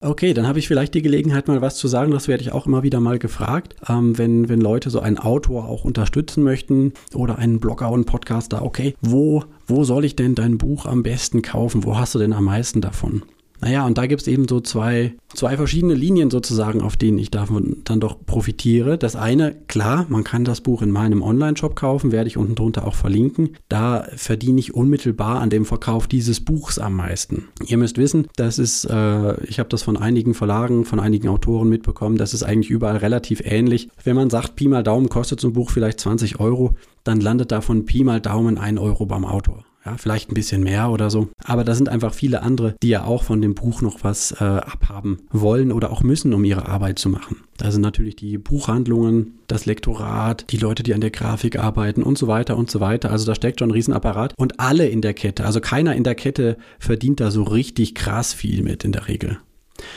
Okay, 0.02 0.35
dann 0.35 0.46
habe 0.46 0.59
ich 0.59 0.68
vielleicht 0.68 0.92
die 0.92 1.00
Gelegenheit, 1.00 1.48
mal 1.48 1.62
was 1.62 1.76
zu 1.76 1.88
sagen. 1.88 2.12
Das 2.12 2.28
werde 2.28 2.42
ich 2.42 2.52
auch 2.52 2.66
immer 2.66 2.82
wieder 2.82 3.00
mal 3.00 3.18
gefragt. 3.18 3.76
Ähm, 3.88 4.18
wenn, 4.18 4.48
wenn 4.50 4.61
Leute 4.61 4.90
so 4.90 5.00
einen 5.00 5.18
Autor 5.18 5.68
auch 5.68 5.85
unterstützen 5.85 6.42
möchten 6.42 6.92
oder 7.14 7.38
einen 7.38 7.61
Blogger 7.61 7.90
und 7.90 8.04
Podcaster, 8.04 8.62
okay, 8.62 8.94
wo, 9.00 9.44
wo 9.66 9.85
soll 9.85 10.04
ich 10.04 10.14
denn 10.14 10.35
dein 10.35 10.59
Buch 10.59 10.85
am 10.85 11.02
besten 11.02 11.40
kaufen? 11.40 11.85
Wo 11.85 11.96
hast 11.98 12.14
du 12.14 12.18
denn 12.18 12.35
am 12.35 12.44
meisten 12.44 12.82
davon? 12.82 13.22
Naja, 13.61 13.87
und 13.87 13.99
da 13.99 14.07
gibt 14.07 14.23
es 14.23 14.29
eben 14.29 14.47
so 14.49 14.61
zwei, 14.61 15.14
zwei 15.35 15.57
verschiedene 15.57 15.95
Linien 15.95 16.31
sozusagen, 16.31 16.83
auf 16.83 16.97
denen 16.97 17.19
ich 17.19 17.31
davon 17.31 17.79
dann 17.85 18.01
doch 18.01 18.16
profitiere. 18.25 18.99
Das 18.99 19.16
eine, 19.16 19.55
klar, 19.66 20.07
man 20.09 20.25
kann 20.25 20.45
das 20.45 20.61
Buch 20.61 20.83
in 20.83 20.90
meinem 20.90 21.23
Online-Shop 21.23 21.75
kaufen, 21.77 22.12
werde 22.12 22.29
ich 22.29 22.37
unten 22.37 22.55
drunter 22.55 22.87
auch 22.87 22.95
verlinken. 22.95 23.51
Da 23.69 24.07
verdiene 24.16 24.61
ich 24.61 24.75
unmittelbar 24.75 25.40
an 25.40 25.51
dem 25.51 25.64
Verkauf 25.64 26.07
dieses 26.07 26.40
Buchs 26.40 26.79
am 26.79 26.95
meisten. 26.95 27.49
Ihr 27.66 27.79
müsst 27.79 27.99
wissen, 27.99 28.29
das 28.37 28.59
ist, 28.59 28.85
äh, 28.85 29.45
ich 29.45 29.59
habe 29.59 29.69
das 29.69 29.83
von 29.83 29.97
einigen 29.97 30.35
Verlagen, 30.35 30.85
von 30.85 31.01
einigen 31.01 31.29
Autoren 31.29 31.69
mitbekommen, 31.69 32.16
das 32.16 32.35
ist 32.35 32.42
eigentlich 32.42 32.71
überall 32.71 32.99
relativ 32.99 33.40
ähnlich. 33.45 33.88
Wenn 34.05 34.16
man 34.16 34.31
sagt, 34.31 34.57
Pi 34.57 34.69
mal 34.69 34.83
Daumen 34.83 35.09
kostet 35.09 35.40
so 35.40 35.49
ein 35.49 35.53
Buch 35.53 35.71
vielleicht 35.71 36.01
20 36.01 36.40
Euro, 36.40 36.75
dann 37.05 37.21
landet 37.21 37.53
davon 37.53 37.85
Pi 37.85 38.05
mal 38.05 38.21
Daumen 38.21 38.59
1 38.59 38.79
Euro 38.81 39.07
beim 39.07 39.25
Autor. 39.25 39.64
Ja, 39.87 39.96
vielleicht 39.96 40.33
ein 40.33 40.35
bisschen 40.35 40.64
mehr 40.64 40.90
oder 40.90 41.11
so. 41.11 41.29
Aber 41.44 41.62
da 41.62 41.77
sind 41.77 41.88
einfach 41.88 42.12
viele 42.12 42.42
andere, 42.42 42.75
die 42.83 42.88
ja 42.88 43.05
auch 43.05 43.22
von 43.22 43.40
dem 43.40 43.55
Buch 43.55 43.83
noch 43.83 44.03
was 44.03 44.33
äh, 44.33 44.44
abhaben 44.44 45.18
wollen 45.31 45.70
oder 45.70 45.92
auch 45.92 46.03
müssen, 46.03 46.35
um 46.35 46.42
ihre 46.42 46.66
Arbeit 46.66 46.99
zu 46.99 47.09
machen. 47.09 47.44
Da 47.57 47.70
sind 47.70 47.83
natürlich 47.83 48.16
die 48.16 48.37
Buchhandlungen, 48.37 49.38
das 49.46 49.64
Lektorat, 49.64 50.51
die 50.51 50.57
Leute, 50.57 50.83
die 50.83 50.92
an 50.92 51.01
der 51.01 51.11
Grafik 51.11 51.61
arbeiten 51.61 52.03
und 52.03 52.18
so 52.18 52.27
weiter 52.27 52.57
und 52.57 52.68
so 52.68 52.81
weiter. 52.81 53.12
Also 53.12 53.27
da 53.27 53.37
steckt 53.37 53.61
schon 53.61 53.68
ein 53.68 53.75
Riesenapparat. 53.75 54.35
Und 54.37 54.59
alle 54.59 54.88
in 54.88 55.03
der 55.03 55.14
Kette, 55.14 55.44
also 55.44 55.61
keiner 55.61 55.94
in 55.94 56.03
der 56.03 56.16
Kette 56.16 56.57
verdient 56.81 57.20
da 57.20 57.31
so 57.31 57.44
richtig 57.44 57.94
krass 57.94 58.35
viel 58.35 58.64
mit 58.64 58.85
in 58.85 58.90
der 58.90 59.07
Regel 59.07 59.38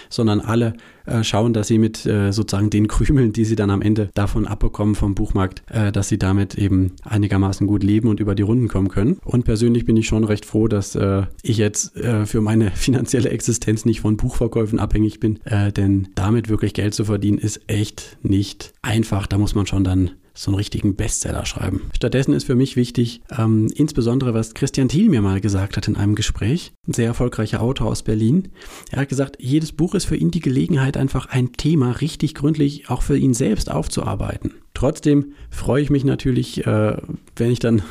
sondern 0.09 0.39
alle 0.39 0.73
äh, 1.05 1.23
schauen, 1.23 1.53
dass 1.53 1.67
sie 1.67 1.77
mit 1.77 2.05
äh, 2.05 2.31
sozusagen 2.31 2.69
den 2.69 2.87
Krümeln, 2.87 3.33
die 3.33 3.45
sie 3.45 3.55
dann 3.55 3.69
am 3.69 3.81
Ende 3.81 4.09
davon 4.13 4.45
abbekommen 4.45 4.95
vom 4.95 5.15
Buchmarkt, 5.15 5.63
äh, 5.71 5.91
dass 5.91 6.07
sie 6.07 6.17
damit 6.17 6.55
eben 6.55 6.93
einigermaßen 7.03 7.67
gut 7.67 7.83
leben 7.83 8.07
und 8.09 8.19
über 8.19 8.35
die 8.35 8.43
Runden 8.43 8.67
kommen 8.67 8.89
können. 8.89 9.17
Und 9.23 9.45
persönlich 9.45 9.85
bin 9.85 9.97
ich 9.97 10.07
schon 10.07 10.23
recht 10.23 10.45
froh, 10.45 10.67
dass 10.67 10.95
äh, 10.95 11.23
ich 11.41 11.57
jetzt 11.57 11.95
äh, 11.97 12.25
für 12.25 12.41
meine 12.41 12.71
finanzielle 12.75 13.29
Existenz 13.29 13.85
nicht 13.85 14.01
von 14.01 14.17
Buchverkäufen 14.17 14.79
abhängig 14.79 15.19
bin, 15.19 15.39
äh, 15.45 15.71
denn 15.71 16.09
damit 16.15 16.49
wirklich 16.49 16.73
Geld 16.73 16.93
zu 16.93 17.05
verdienen 17.05 17.37
ist 17.37 17.61
echt 17.67 18.17
nicht 18.21 18.73
einfach. 18.81 19.27
Da 19.27 19.37
muss 19.37 19.55
man 19.55 19.65
schon 19.65 19.83
dann 19.83 20.11
so 20.39 20.51
einen 20.51 20.55
richtigen 20.55 20.95
Bestseller 20.95 21.45
schreiben. 21.45 21.91
Stattdessen 21.93 22.33
ist 22.33 22.45
für 22.45 22.55
mich 22.55 22.77
wichtig, 22.77 23.19
ähm, 23.37 23.67
insbesondere 23.75 24.33
was 24.33 24.53
Christian 24.53 24.87
Thiel 24.87 25.09
mir 25.09 25.21
mal 25.21 25.41
gesagt 25.41 25.75
hat 25.75 25.89
in 25.89 25.97
einem 25.97 26.15
Gespräch, 26.15 26.71
ein 26.87 26.93
sehr 26.93 27.07
erfolgreicher 27.07 27.61
Autor 27.61 27.87
aus 27.87 28.03
Berlin. 28.03 28.47
Er 28.89 29.01
hat 29.01 29.09
gesagt, 29.09 29.35
jedes 29.39 29.73
Buch 29.73 29.95
ist 29.95 30.05
für 30.05 30.15
ihn 30.15 30.31
die 30.31 30.39
Gelegenheit, 30.39 30.95
einfach 30.95 31.25
ein 31.25 31.51
Thema 31.51 31.91
richtig 31.91 32.35
gründlich 32.35 32.89
auch 32.89 33.01
für 33.01 33.17
ihn 33.17 33.33
selbst 33.33 33.69
aufzuarbeiten. 33.69 34.53
Trotzdem 34.73 35.33
freue 35.49 35.81
ich 35.81 35.89
mich 35.89 36.05
natürlich, 36.05 36.65
äh, 36.65 36.95
wenn 37.35 37.51
ich 37.51 37.59
dann 37.59 37.81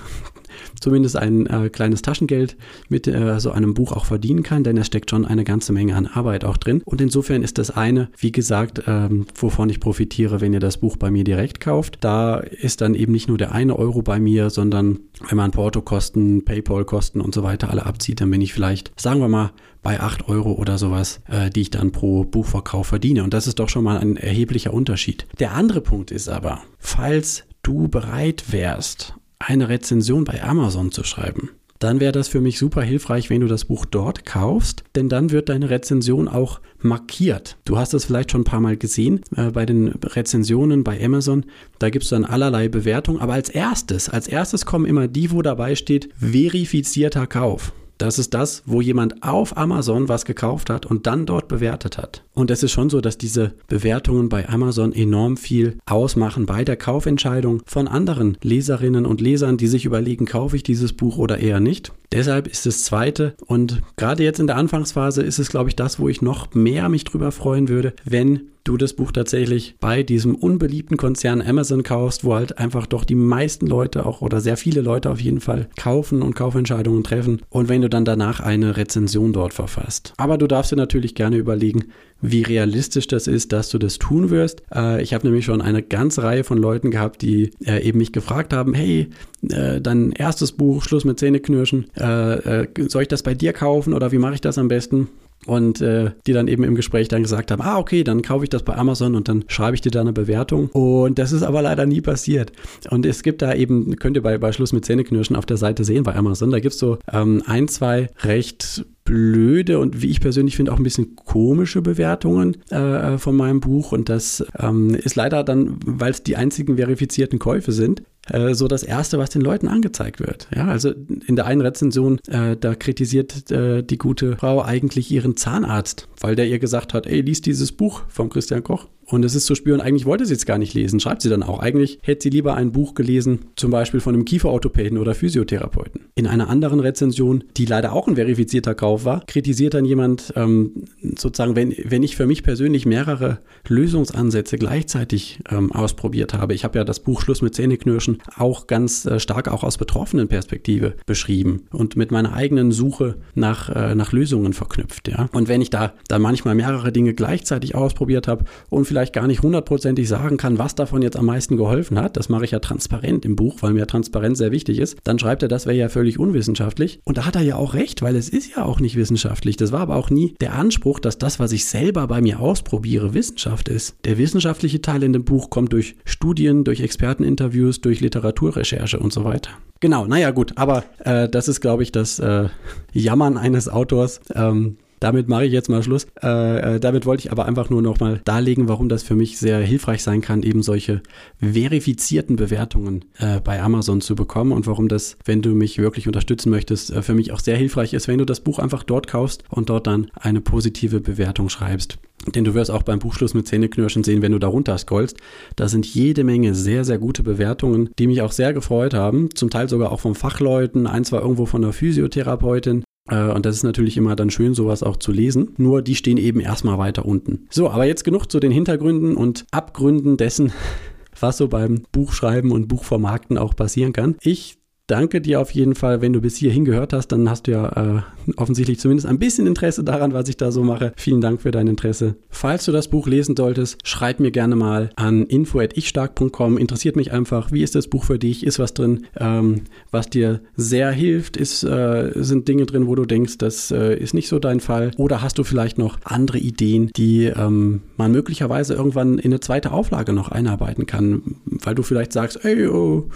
zumindest 0.88 1.16
ein 1.18 1.46
äh, 1.48 1.68
kleines 1.68 2.00
Taschengeld 2.00 2.56
mit 2.88 3.06
äh, 3.06 3.38
so 3.40 3.50
einem 3.50 3.74
Buch 3.74 3.92
auch 3.92 4.06
verdienen 4.06 4.42
kann, 4.42 4.64
denn 4.64 4.78
es 4.78 4.86
steckt 4.86 5.10
schon 5.10 5.26
eine 5.26 5.44
ganze 5.44 5.74
Menge 5.74 5.94
an 5.94 6.06
Arbeit 6.06 6.46
auch 6.46 6.56
drin. 6.56 6.80
Und 6.86 7.02
insofern 7.02 7.42
ist 7.42 7.58
das 7.58 7.70
eine, 7.70 8.08
wie 8.16 8.32
gesagt, 8.32 8.84
ähm, 8.86 9.26
wovon 9.34 9.68
ich 9.68 9.80
profitiere, 9.80 10.40
wenn 10.40 10.54
ihr 10.54 10.60
das 10.60 10.78
Buch 10.78 10.96
bei 10.96 11.10
mir 11.10 11.24
direkt 11.24 11.60
kauft. 11.60 11.98
Da 12.00 12.38
ist 12.38 12.80
dann 12.80 12.94
eben 12.94 13.12
nicht 13.12 13.28
nur 13.28 13.36
der 13.36 13.52
eine 13.52 13.78
Euro 13.78 14.00
bei 14.00 14.18
mir, 14.18 14.48
sondern 14.48 15.00
wenn 15.28 15.36
man 15.36 15.50
Portokosten, 15.50 16.46
Paypal-Kosten 16.46 17.20
und 17.20 17.34
so 17.34 17.42
weiter 17.42 17.68
alle 17.68 17.84
abzieht, 17.84 18.22
dann 18.22 18.30
bin 18.30 18.40
ich 18.40 18.54
vielleicht, 18.54 18.98
sagen 18.98 19.20
wir 19.20 19.28
mal, 19.28 19.52
bei 19.82 20.00
8 20.00 20.26
Euro 20.26 20.52
oder 20.52 20.78
sowas, 20.78 21.20
äh, 21.28 21.50
die 21.50 21.60
ich 21.60 21.70
dann 21.70 21.92
pro 21.92 22.24
Buchverkauf 22.24 22.86
verdiene. 22.86 23.24
Und 23.24 23.34
das 23.34 23.46
ist 23.46 23.58
doch 23.58 23.68
schon 23.68 23.84
mal 23.84 23.98
ein 23.98 24.16
erheblicher 24.16 24.72
Unterschied. 24.72 25.26
Der 25.38 25.52
andere 25.52 25.82
Punkt 25.82 26.10
ist 26.10 26.30
aber, 26.30 26.62
falls 26.78 27.44
du 27.62 27.88
bereit 27.88 28.52
wärst, 28.52 29.17
eine 29.38 29.68
Rezension 29.68 30.24
bei 30.24 30.42
Amazon 30.42 30.92
zu 30.92 31.04
schreiben, 31.04 31.50
dann 31.78 32.00
wäre 32.00 32.12
das 32.12 32.26
für 32.26 32.40
mich 32.40 32.58
super 32.58 32.82
hilfreich, 32.82 33.30
wenn 33.30 33.40
du 33.40 33.46
das 33.46 33.64
Buch 33.64 33.84
dort 33.84 34.26
kaufst, 34.26 34.82
denn 34.96 35.08
dann 35.08 35.30
wird 35.30 35.48
deine 35.48 35.70
Rezension 35.70 36.26
auch 36.26 36.60
markiert. 36.80 37.56
Du 37.64 37.78
hast 37.78 37.94
es 37.94 38.04
vielleicht 38.04 38.32
schon 38.32 38.40
ein 38.40 38.44
paar 38.44 38.60
Mal 38.60 38.76
gesehen 38.76 39.20
äh, 39.36 39.50
bei 39.50 39.64
den 39.64 39.88
Rezensionen 39.88 40.82
bei 40.82 41.02
Amazon. 41.04 41.44
Da 41.78 41.90
gibt 41.90 42.04
es 42.04 42.10
dann 42.10 42.24
allerlei 42.24 42.68
Bewertungen, 42.68 43.20
aber 43.20 43.34
als 43.34 43.48
erstes, 43.48 44.08
als 44.08 44.26
erstes 44.26 44.66
kommen 44.66 44.86
immer 44.86 45.06
die, 45.06 45.30
wo 45.30 45.42
dabei 45.42 45.76
steht, 45.76 46.08
verifizierter 46.18 47.26
Kauf. 47.26 47.72
Das 47.98 48.18
ist 48.20 48.32
das, 48.32 48.62
wo 48.64 48.80
jemand 48.80 49.24
auf 49.24 49.56
Amazon 49.56 50.08
was 50.08 50.24
gekauft 50.24 50.70
hat 50.70 50.86
und 50.86 51.06
dann 51.08 51.26
dort 51.26 51.48
bewertet 51.48 51.98
hat. 51.98 52.22
Und 52.32 52.50
es 52.50 52.62
ist 52.62 52.70
schon 52.70 52.90
so, 52.90 53.00
dass 53.00 53.18
diese 53.18 53.54
Bewertungen 53.66 54.28
bei 54.28 54.48
Amazon 54.48 54.92
enorm 54.92 55.36
viel 55.36 55.78
ausmachen 55.84 56.46
bei 56.46 56.64
der 56.64 56.76
Kaufentscheidung 56.76 57.62
von 57.66 57.88
anderen 57.88 58.38
Leserinnen 58.40 59.04
und 59.04 59.20
Lesern, 59.20 59.56
die 59.56 59.66
sich 59.66 59.84
überlegen, 59.84 60.26
kaufe 60.26 60.54
ich 60.54 60.62
dieses 60.62 60.92
Buch 60.92 61.18
oder 61.18 61.38
eher 61.38 61.58
nicht. 61.58 61.92
Deshalb 62.12 62.46
ist 62.46 62.64
das 62.64 62.84
zweite 62.84 63.34
und 63.46 63.82
gerade 63.96 64.22
jetzt 64.22 64.40
in 64.40 64.46
der 64.46 64.56
Anfangsphase 64.56 65.22
ist 65.22 65.38
es, 65.38 65.50
glaube 65.50 65.68
ich, 65.68 65.76
das, 65.76 65.98
wo 65.98 66.08
ich 66.08 66.22
noch 66.22 66.54
mehr 66.54 66.88
mich 66.88 67.04
drüber 67.04 67.32
freuen 67.32 67.68
würde, 67.68 67.92
wenn 68.04 68.48
du 68.68 68.76
das 68.76 68.92
Buch 68.92 69.12
tatsächlich 69.12 69.76
bei 69.80 70.02
diesem 70.02 70.34
unbeliebten 70.34 70.96
Konzern 70.96 71.40
Amazon 71.40 71.82
kaufst, 71.82 72.24
wo 72.24 72.34
halt 72.34 72.58
einfach 72.58 72.86
doch 72.86 73.04
die 73.04 73.14
meisten 73.14 73.66
Leute 73.66 74.04
auch 74.04 74.20
oder 74.20 74.40
sehr 74.40 74.56
viele 74.56 74.82
Leute 74.82 75.10
auf 75.10 75.20
jeden 75.20 75.40
Fall 75.40 75.68
kaufen 75.78 76.20
und 76.20 76.34
Kaufentscheidungen 76.34 77.02
treffen 77.02 77.40
und 77.48 77.68
wenn 77.68 77.80
du 77.80 77.88
dann 77.88 78.04
danach 78.04 78.40
eine 78.40 78.76
Rezension 78.76 79.32
dort 79.32 79.54
verfasst. 79.54 80.12
Aber 80.18 80.36
du 80.36 80.46
darfst 80.46 80.70
dir 80.70 80.76
natürlich 80.76 81.14
gerne 81.14 81.36
überlegen, 81.36 81.86
wie 82.20 82.42
realistisch 82.42 83.06
das 83.06 83.26
ist, 83.26 83.52
dass 83.52 83.70
du 83.70 83.78
das 83.78 83.98
tun 83.98 84.30
wirst. 84.30 84.62
Äh, 84.74 85.02
ich 85.02 85.14
habe 85.14 85.26
nämlich 85.26 85.44
schon 85.44 85.62
eine 85.62 85.82
ganze 85.82 86.22
Reihe 86.22 86.44
von 86.44 86.58
Leuten 86.58 86.90
gehabt, 86.90 87.22
die 87.22 87.52
äh, 87.64 87.82
eben 87.82 87.98
mich 87.98 88.12
gefragt 88.12 88.52
haben, 88.52 88.74
hey, 88.74 89.08
äh, 89.48 89.80
dein 89.80 90.12
erstes 90.12 90.52
Buch, 90.52 90.82
Schluss 90.82 91.04
mit 91.04 91.18
Zähneknirschen, 91.18 91.86
äh, 91.96 92.62
äh, 92.62 92.88
soll 92.88 93.02
ich 93.02 93.08
das 93.08 93.22
bei 93.22 93.34
dir 93.34 93.52
kaufen 93.52 93.94
oder 93.94 94.12
wie 94.12 94.18
mache 94.18 94.34
ich 94.34 94.40
das 94.40 94.58
am 94.58 94.68
besten? 94.68 95.08
Und 95.46 95.80
äh, 95.80 96.10
die 96.26 96.32
dann 96.32 96.48
eben 96.48 96.64
im 96.64 96.74
Gespräch 96.74 97.08
dann 97.08 97.22
gesagt 97.22 97.50
haben, 97.50 97.62
ah 97.62 97.78
okay, 97.78 98.04
dann 98.04 98.22
kaufe 98.22 98.44
ich 98.44 98.50
das 98.50 98.62
bei 98.62 98.74
Amazon 98.74 99.14
und 99.14 99.28
dann 99.28 99.44
schreibe 99.48 99.74
ich 99.74 99.80
dir 99.80 99.90
da 99.90 100.00
eine 100.00 100.12
Bewertung. 100.12 100.68
Und 100.68 101.18
das 101.18 101.32
ist 101.32 101.42
aber 101.42 101.62
leider 101.62 101.86
nie 101.86 102.00
passiert. 102.00 102.52
Und 102.90 103.06
es 103.06 103.22
gibt 103.22 103.42
da 103.42 103.54
eben, 103.54 103.96
könnt 103.96 104.16
ihr 104.16 104.22
bei, 104.22 104.38
bei 104.38 104.52
Schluss 104.52 104.72
mit 104.72 104.84
Zähneknirschen 104.84 105.36
auf 105.36 105.46
der 105.46 105.56
Seite 105.56 105.84
sehen 105.84 106.02
bei 106.04 106.14
Amazon, 106.14 106.50
da 106.50 106.60
gibt 106.60 106.74
es 106.74 106.80
so 106.80 106.98
ähm, 107.12 107.42
ein, 107.46 107.68
zwei 107.68 108.08
recht 108.22 108.84
blöde 109.04 109.78
und 109.78 110.02
wie 110.02 110.10
ich 110.10 110.20
persönlich 110.20 110.54
finde 110.54 110.70
auch 110.70 110.76
ein 110.76 110.82
bisschen 110.82 111.16
komische 111.16 111.80
Bewertungen 111.80 112.58
äh, 112.70 113.16
von 113.16 113.34
meinem 113.36 113.60
Buch 113.60 113.92
und 113.92 114.10
das 114.10 114.44
ähm, 114.58 114.94
ist 114.94 115.16
leider 115.16 115.44
dann, 115.44 115.78
weil 115.86 116.10
es 116.10 116.22
die 116.22 116.36
einzigen 116.36 116.76
verifizierten 116.76 117.38
Käufe 117.38 117.72
sind, 117.72 118.02
äh, 118.30 118.54
so 118.54 118.68
das 118.68 118.82
Erste, 118.82 119.18
was 119.18 119.30
den 119.30 119.42
Leuten 119.42 119.68
angezeigt 119.68 120.20
wird. 120.20 120.48
Ja, 120.54 120.66
also 120.66 120.92
in 121.26 121.36
der 121.36 121.46
einen 121.46 121.60
Rezension, 121.60 122.18
äh, 122.28 122.56
da 122.56 122.74
kritisiert 122.74 123.50
äh, 123.50 123.82
die 123.82 123.98
gute 123.98 124.36
Frau 124.36 124.62
eigentlich 124.62 125.10
ihren 125.10 125.36
Zahnarzt, 125.36 126.08
weil 126.20 126.36
der 126.36 126.46
ihr 126.46 126.58
gesagt 126.58 126.94
hat, 126.94 127.06
ey, 127.06 127.20
lies 127.20 127.40
dieses 127.40 127.72
Buch 127.72 128.02
von 128.08 128.30
Christian 128.30 128.62
Koch. 128.62 128.86
Und 129.10 129.24
es 129.24 129.34
ist 129.34 129.46
zu 129.46 129.54
spüren, 129.54 129.80
eigentlich 129.80 130.04
wollte 130.04 130.26
sie 130.26 130.34
es 130.34 130.44
gar 130.44 130.58
nicht 130.58 130.74
lesen, 130.74 131.00
schreibt 131.00 131.22
sie 131.22 131.30
dann 131.30 131.42
auch. 131.42 131.60
Eigentlich 131.60 131.98
hätte 132.02 132.24
sie 132.24 132.30
lieber 132.30 132.54
ein 132.54 132.72
Buch 132.72 132.94
gelesen, 132.94 133.40
zum 133.56 133.70
Beispiel 133.70 134.00
von 134.00 134.14
einem 134.14 134.26
Kieferorthopäden 134.26 134.98
oder 134.98 135.14
Physiotherapeuten. 135.14 136.02
In 136.14 136.26
einer 136.26 136.50
anderen 136.50 136.80
Rezension, 136.80 137.44
die 137.56 137.64
leider 137.64 137.92
auch 137.92 138.06
ein 138.06 138.16
verifizierter 138.16 138.74
Kauf 138.74 139.06
war, 139.06 139.24
kritisiert 139.26 139.74
dann 139.74 139.86
jemand 139.86 140.32
ähm, 140.36 140.84
sozusagen, 141.16 141.56
wenn, 141.56 141.74
wenn 141.84 142.02
ich 142.02 142.16
für 142.16 142.26
mich 142.26 142.42
persönlich 142.42 142.84
mehrere 142.84 143.38
Lösungsansätze 143.66 144.58
gleichzeitig 144.58 145.40
ähm, 145.50 145.72
ausprobiert 145.72 146.34
habe. 146.34 146.52
Ich 146.52 146.64
habe 146.64 146.78
ja 146.78 146.84
das 146.84 147.00
Buch 147.00 147.22
Schluss 147.22 147.40
mit 147.40 147.54
Zähneknirschen 147.54 148.18
auch 148.36 148.66
ganz 148.66 149.06
äh, 149.06 149.20
stark 149.20 149.48
auch 149.48 149.64
aus 149.64 149.78
betroffenen 149.78 150.28
Perspektive 150.28 150.94
beschrieben 151.06 151.62
und 151.70 151.96
mit 151.96 152.10
meiner 152.10 152.34
eigenen 152.34 152.72
Suche 152.72 153.16
nach, 153.34 153.70
äh, 153.70 153.94
nach 153.94 154.12
Lösungen 154.12 154.52
verknüpft. 154.52 155.08
Ja? 155.08 155.30
Und 155.32 155.48
wenn 155.48 155.62
ich 155.62 155.70
da, 155.70 155.94
da 156.08 156.18
manchmal 156.18 156.54
mehrere 156.54 156.92
Dinge 156.92 157.14
gleichzeitig 157.14 157.74
ausprobiert 157.74 158.28
habe 158.28 158.44
und 158.68 158.84
vielleicht 158.84 158.97
vielleicht 158.98 159.12
gar 159.12 159.28
nicht 159.28 159.42
hundertprozentig 159.42 160.08
sagen 160.08 160.38
kann, 160.38 160.58
was 160.58 160.74
davon 160.74 161.02
jetzt 161.02 161.16
am 161.16 161.26
meisten 161.26 161.56
geholfen 161.56 162.00
hat, 162.00 162.16
das 162.16 162.28
mache 162.28 162.44
ich 162.44 162.50
ja 162.50 162.58
transparent 162.58 163.24
im 163.24 163.36
Buch, 163.36 163.58
weil 163.60 163.72
mir 163.72 163.86
Transparenz 163.86 164.38
sehr 164.38 164.50
wichtig 164.50 164.80
ist, 164.80 164.96
dann 165.04 165.20
schreibt 165.20 165.42
er, 165.42 165.48
das 165.48 165.66
wäre 165.66 165.76
ja 165.76 165.88
völlig 165.88 166.18
unwissenschaftlich. 166.18 166.98
Und 167.04 167.16
da 167.16 167.24
hat 167.24 167.36
er 167.36 167.42
ja 167.42 167.54
auch 167.54 167.74
recht, 167.74 168.02
weil 168.02 168.16
es 168.16 168.28
ist 168.28 168.56
ja 168.56 168.64
auch 168.64 168.80
nicht 168.80 168.96
wissenschaftlich. 168.96 169.56
Das 169.56 169.70
war 169.70 169.82
aber 169.82 169.94
auch 169.94 170.10
nie 170.10 170.34
der 170.40 170.56
Anspruch, 170.56 170.98
dass 170.98 171.16
das, 171.16 171.38
was 171.38 171.52
ich 171.52 171.66
selber 171.66 172.08
bei 172.08 172.20
mir 172.20 172.40
ausprobiere, 172.40 173.14
Wissenschaft 173.14 173.68
ist. 173.68 173.94
Der 174.04 174.18
wissenschaftliche 174.18 174.82
Teil 174.82 175.04
in 175.04 175.12
dem 175.12 175.24
Buch 175.24 175.48
kommt 175.48 175.72
durch 175.72 175.94
Studien, 176.04 176.64
durch 176.64 176.80
Experteninterviews, 176.80 177.80
durch 177.80 178.00
Literaturrecherche 178.00 178.98
und 178.98 179.12
so 179.12 179.22
weiter. 179.22 179.50
Genau, 179.78 180.06
naja 180.06 180.32
gut, 180.32 180.54
aber 180.56 180.82
äh, 181.04 181.28
das 181.28 181.46
ist, 181.46 181.60
glaube 181.60 181.84
ich, 181.84 181.92
das 181.92 182.18
äh, 182.18 182.48
Jammern 182.92 183.36
eines 183.36 183.68
Autors. 183.68 184.20
Ähm, 184.34 184.76
damit 185.00 185.28
mache 185.28 185.46
ich 185.46 185.52
jetzt 185.52 185.68
mal 185.68 185.82
Schluss. 185.82 186.06
Äh, 186.22 186.76
äh, 186.76 186.80
damit 186.80 187.06
wollte 187.06 187.26
ich 187.26 187.32
aber 187.32 187.46
einfach 187.46 187.70
nur 187.70 187.82
nochmal 187.82 188.20
darlegen, 188.24 188.68
warum 188.68 188.88
das 188.88 189.02
für 189.02 189.14
mich 189.14 189.38
sehr 189.38 189.58
hilfreich 189.58 190.02
sein 190.02 190.20
kann, 190.20 190.42
eben 190.42 190.62
solche 190.62 191.02
verifizierten 191.40 192.36
Bewertungen 192.36 193.04
äh, 193.18 193.40
bei 193.40 193.60
Amazon 193.62 194.00
zu 194.00 194.14
bekommen 194.14 194.52
und 194.52 194.66
warum 194.66 194.88
das, 194.88 195.16
wenn 195.24 195.42
du 195.42 195.50
mich 195.50 195.78
wirklich 195.78 196.06
unterstützen 196.06 196.50
möchtest, 196.50 196.90
äh, 196.90 197.02
für 197.02 197.14
mich 197.14 197.32
auch 197.32 197.40
sehr 197.40 197.56
hilfreich 197.56 197.94
ist, 197.94 198.08
wenn 198.08 198.18
du 198.18 198.24
das 198.24 198.40
Buch 198.40 198.58
einfach 198.58 198.82
dort 198.82 199.06
kaufst 199.06 199.44
und 199.48 199.70
dort 199.70 199.86
dann 199.86 200.10
eine 200.14 200.40
positive 200.40 201.00
Bewertung 201.00 201.48
schreibst. 201.48 201.98
Denn 202.34 202.44
du 202.44 202.54
wirst 202.54 202.70
auch 202.70 202.82
beim 202.82 202.98
Buchschluss 202.98 203.34
mit 203.34 203.46
Zähneknirschen 203.46 204.04
sehen, 204.04 204.22
wenn 204.22 204.32
du 204.32 204.38
darunter 204.38 204.76
scrollst. 204.76 205.16
Da 205.56 205.68
sind 205.68 205.86
jede 205.86 206.24
Menge 206.24 206.54
sehr, 206.54 206.84
sehr 206.84 206.98
gute 206.98 207.22
Bewertungen, 207.22 207.90
die 207.98 208.06
mich 208.06 208.22
auch 208.22 208.32
sehr 208.32 208.52
gefreut 208.52 208.92
haben. 208.92 209.30
Zum 209.34 209.50
Teil 209.50 209.68
sogar 209.68 209.92
auch 209.92 210.00
von 210.00 210.14
Fachleuten, 210.14 210.86
eins 210.86 211.12
war 211.12 211.22
irgendwo 211.22 211.46
von 211.46 211.62
der 211.62 211.72
Physiotherapeutin. 211.72 212.84
Äh, 213.10 213.30
und 213.30 213.46
das 213.46 213.56
ist 213.56 213.62
natürlich 213.62 213.96
immer 213.96 214.16
dann 214.16 214.30
schön, 214.30 214.54
sowas 214.54 214.82
auch 214.82 214.96
zu 214.96 215.12
lesen. 215.12 215.54
Nur 215.56 215.82
die 215.82 215.94
stehen 215.94 216.16
eben 216.16 216.40
erstmal 216.40 216.78
weiter 216.78 217.04
unten. 217.04 217.46
So, 217.50 217.70
aber 217.70 217.84
jetzt 217.86 218.04
genug 218.04 218.30
zu 218.30 218.40
den 218.40 218.52
Hintergründen 218.52 219.16
und 219.16 219.46
Abgründen 219.50 220.16
dessen, 220.16 220.52
was 221.20 221.38
so 221.38 221.48
beim 221.48 221.82
Buchschreiben 221.92 222.52
und 222.52 222.68
Buchvermarkten 222.68 223.38
auch 223.38 223.56
passieren 223.56 223.92
kann. 223.92 224.16
Ich 224.20 224.57
danke 224.88 225.20
dir 225.20 225.40
auf 225.40 225.52
jeden 225.52 225.74
Fall, 225.74 226.00
wenn 226.00 226.12
du 226.12 226.20
bis 226.20 226.36
hierhin 226.36 226.64
gehört 226.64 226.92
hast, 226.92 227.08
dann 227.08 227.30
hast 227.30 227.46
du 227.46 227.52
ja 227.52 227.68
äh, 227.98 228.02
offensichtlich 228.36 228.80
zumindest 228.80 229.06
ein 229.06 229.18
bisschen 229.18 229.46
Interesse 229.46 229.84
daran, 229.84 230.12
was 230.12 230.28
ich 230.28 230.36
da 230.36 230.50
so 230.50 230.64
mache. 230.64 230.92
Vielen 230.96 231.20
Dank 231.20 231.40
für 231.42 231.50
dein 231.50 231.68
Interesse. 231.68 232.16
Falls 232.30 232.64
du 232.64 232.72
das 232.72 232.88
Buch 232.88 233.06
lesen 233.06 233.36
solltest, 233.36 233.86
schreib 233.86 234.18
mir 234.18 234.30
gerne 234.30 234.56
mal 234.56 234.90
an 234.96 235.26
info@ichstark.com. 235.26 236.58
Interessiert 236.58 236.96
mich 236.96 237.12
einfach, 237.12 237.52
wie 237.52 237.62
ist 237.62 237.74
das 237.74 237.86
Buch 237.86 238.04
für 238.04 238.18
dich? 238.18 238.44
Ist 238.44 238.58
was 238.58 238.74
drin, 238.74 239.06
ähm, 239.18 239.62
was 239.90 240.08
dir 240.08 240.40
sehr 240.56 240.90
hilft? 240.90 241.36
Ist, 241.36 241.62
äh, 241.64 242.12
sind 242.16 242.48
Dinge 242.48 242.64
drin, 242.64 242.86
wo 242.86 242.94
du 242.94 243.04
denkst, 243.04 243.38
das 243.38 243.70
äh, 243.70 243.94
ist 243.94 244.14
nicht 244.14 244.28
so 244.28 244.38
dein 244.38 244.60
Fall? 244.60 244.90
Oder 244.96 245.20
hast 245.22 245.38
du 245.38 245.44
vielleicht 245.44 245.76
noch 245.76 245.98
andere 246.04 246.38
Ideen, 246.38 246.90
die 246.96 247.26
ähm, 247.26 247.82
man 247.98 248.10
möglicherweise 248.10 248.74
irgendwann 248.74 249.18
in 249.18 249.32
eine 249.32 249.40
zweite 249.40 249.72
Auflage 249.72 250.14
noch 250.14 250.30
einarbeiten 250.30 250.86
kann, 250.86 251.36
weil 251.44 251.74
du 251.74 251.82
vielleicht 251.82 252.12
sagst, 252.14 252.42
ey, 252.44 252.66
oh, 252.68 253.10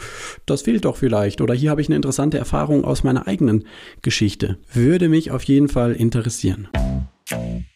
das 0.44 0.62
fehlt 0.62 0.84
doch 0.84 0.96
vielleicht. 0.96 1.40
Oder 1.40 1.54
hier 1.62 1.70
habe 1.70 1.80
ich 1.80 1.86
eine 1.88 1.96
interessante 1.96 2.38
Erfahrung 2.38 2.84
aus 2.84 3.04
meiner 3.04 3.28
eigenen 3.28 3.64
Geschichte. 4.02 4.58
Würde 4.72 5.08
mich 5.08 5.30
auf 5.30 5.44
jeden 5.44 5.68
Fall 5.68 5.92
interessieren. 5.92 6.66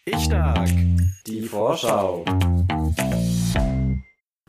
Ich 0.05 0.19
stark. 0.25 0.69
Die 1.27 1.43
Vorschau. 1.43 2.25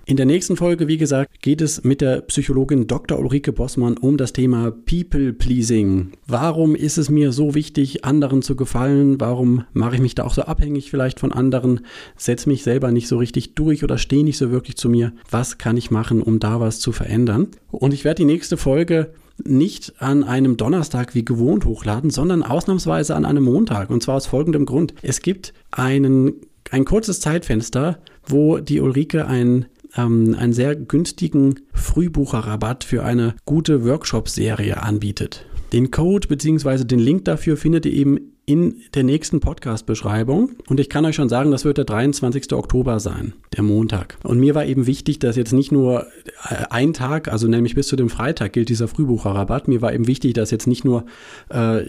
In 0.10 0.16
der 0.16 0.26
nächsten 0.26 0.56
Folge, 0.56 0.88
wie 0.88 0.98
gesagt, 0.98 1.42
geht 1.42 1.62
es 1.62 1.84
mit 1.84 2.00
der 2.00 2.22
Psychologin 2.22 2.88
Dr. 2.88 3.20
Ulrike 3.20 3.52
Bossmann 3.52 3.98
um 3.98 4.18
das 4.18 4.34
Thema 4.34 4.72
People 4.72 5.34
Pleasing. 5.34 6.14
Warum 6.26 6.76
ist 6.76 6.98
es 6.98 7.10
mir 7.10 7.32
so 7.32 7.54
wichtig, 7.54 8.06
anderen 8.06 8.42
zu 8.42 8.56
gefallen? 8.56 9.20
Warum 9.20 9.66
mache 9.74 9.96
ich 9.96 10.02
mich 10.02 10.16
da 10.16 10.24
auch 10.24 10.34
so 10.34 10.44
abhängig 10.44 10.90
vielleicht 10.90 11.20
von 11.20 11.34
anderen? 11.34 11.82
Setze 12.16 12.50
mich 12.50 12.64
selber 12.64 12.92
nicht 12.92 13.10
so 13.10 13.18
richtig 13.18 13.54
durch 13.54 13.84
oder 13.84 13.98
stehe 13.98 14.24
nicht 14.24 14.38
so 14.38 14.50
wirklich 14.50 14.78
zu 14.78 14.90
mir? 14.90 15.12
Was 15.30 15.58
kann 15.58 15.78
ich 15.78 15.92
machen, 15.92 16.22
um 16.22 16.40
da 16.40 16.62
was 16.62 16.80
zu 16.80 16.94
verändern? 16.94 17.50
Und 17.70 17.94
ich 17.94 18.06
werde 18.06 18.22
die 18.22 18.26
nächste 18.26 18.56
Folge 18.56 19.14
nicht 19.44 19.94
an 20.00 20.24
einem 20.24 20.58
Donnerstag 20.58 21.16
wie 21.16 21.26
gewohnt 21.26 21.66
hochladen, 21.66 22.10
sondern 22.10 22.44
ausnahmsweise 22.44 23.16
an 23.16 23.26
einem 23.26 23.44
Montag. 23.44 23.90
Und 23.90 24.04
zwar 24.04 24.16
aus 24.16 24.28
folgendem 24.28 24.66
Grund. 24.66 24.94
Es 25.02 25.22
gibt 25.22 25.54
einen, 25.72 26.34
ein 26.72 26.86
kurzes 26.86 27.20
Zeitfenster, 27.20 28.00
wo 28.26 28.58
die 28.60 28.82
Ulrike 28.82 29.28
ein 29.28 29.68
ähm, 29.96 30.36
einen 30.38 30.54
sehr 30.54 30.76
günstigen 30.76 31.62
Frühbucherrabatt 31.74 32.84
für 32.84 33.04
eine 33.04 33.36
gute 33.46 33.86
Workshop-Serie 33.86 34.82
anbietet. 34.82 35.46
Den 35.74 35.92
Code 35.92 36.28
bzw. 36.28 36.86
den 36.86 37.00
Link 37.00 37.26
dafür 37.26 37.58
findet 37.58 37.86
ihr 37.86 37.94
eben 37.94 38.37
in 38.48 38.82
der 38.96 39.04
nächsten 39.04 39.42
Podcast-Beschreibung. 39.42 40.52
Und 40.70 40.80
ich 40.80 40.90
kann 40.90 41.04
euch 41.04 41.16
schon 41.16 41.28
sagen, 41.28 41.52
das 41.52 41.66
wird 41.66 41.78
der 41.78 41.84
23. 41.84 42.54
Oktober 42.54 43.02
sein, 43.02 43.34
der 43.54 43.62
Montag. 43.62 44.18
Und 44.24 44.40
mir 44.40 44.56
war 44.56 44.66
eben 44.66 44.88
wichtig, 44.88 45.20
dass 45.20 45.36
jetzt 45.36 45.52
nicht 45.52 45.74
nur 45.74 46.08
äh, 46.50 46.64
ein 46.70 46.94
Tag, 46.94 47.28
also 47.28 47.50
nämlich 47.50 47.76
bis 47.76 47.90
zu 47.90 47.98
dem 47.98 48.10
Freitag 48.10 48.54
gilt 48.54 48.70
dieser 48.70 48.88
Frühbucherrabatt. 48.88 49.68
Mir 49.68 49.82
war 49.82 49.94
eben 49.94 50.08
wichtig, 50.08 50.34
dass 50.34 50.50
jetzt 50.50 50.66
nicht 50.66 50.86
nur, 50.86 51.06
äh, 51.50 51.82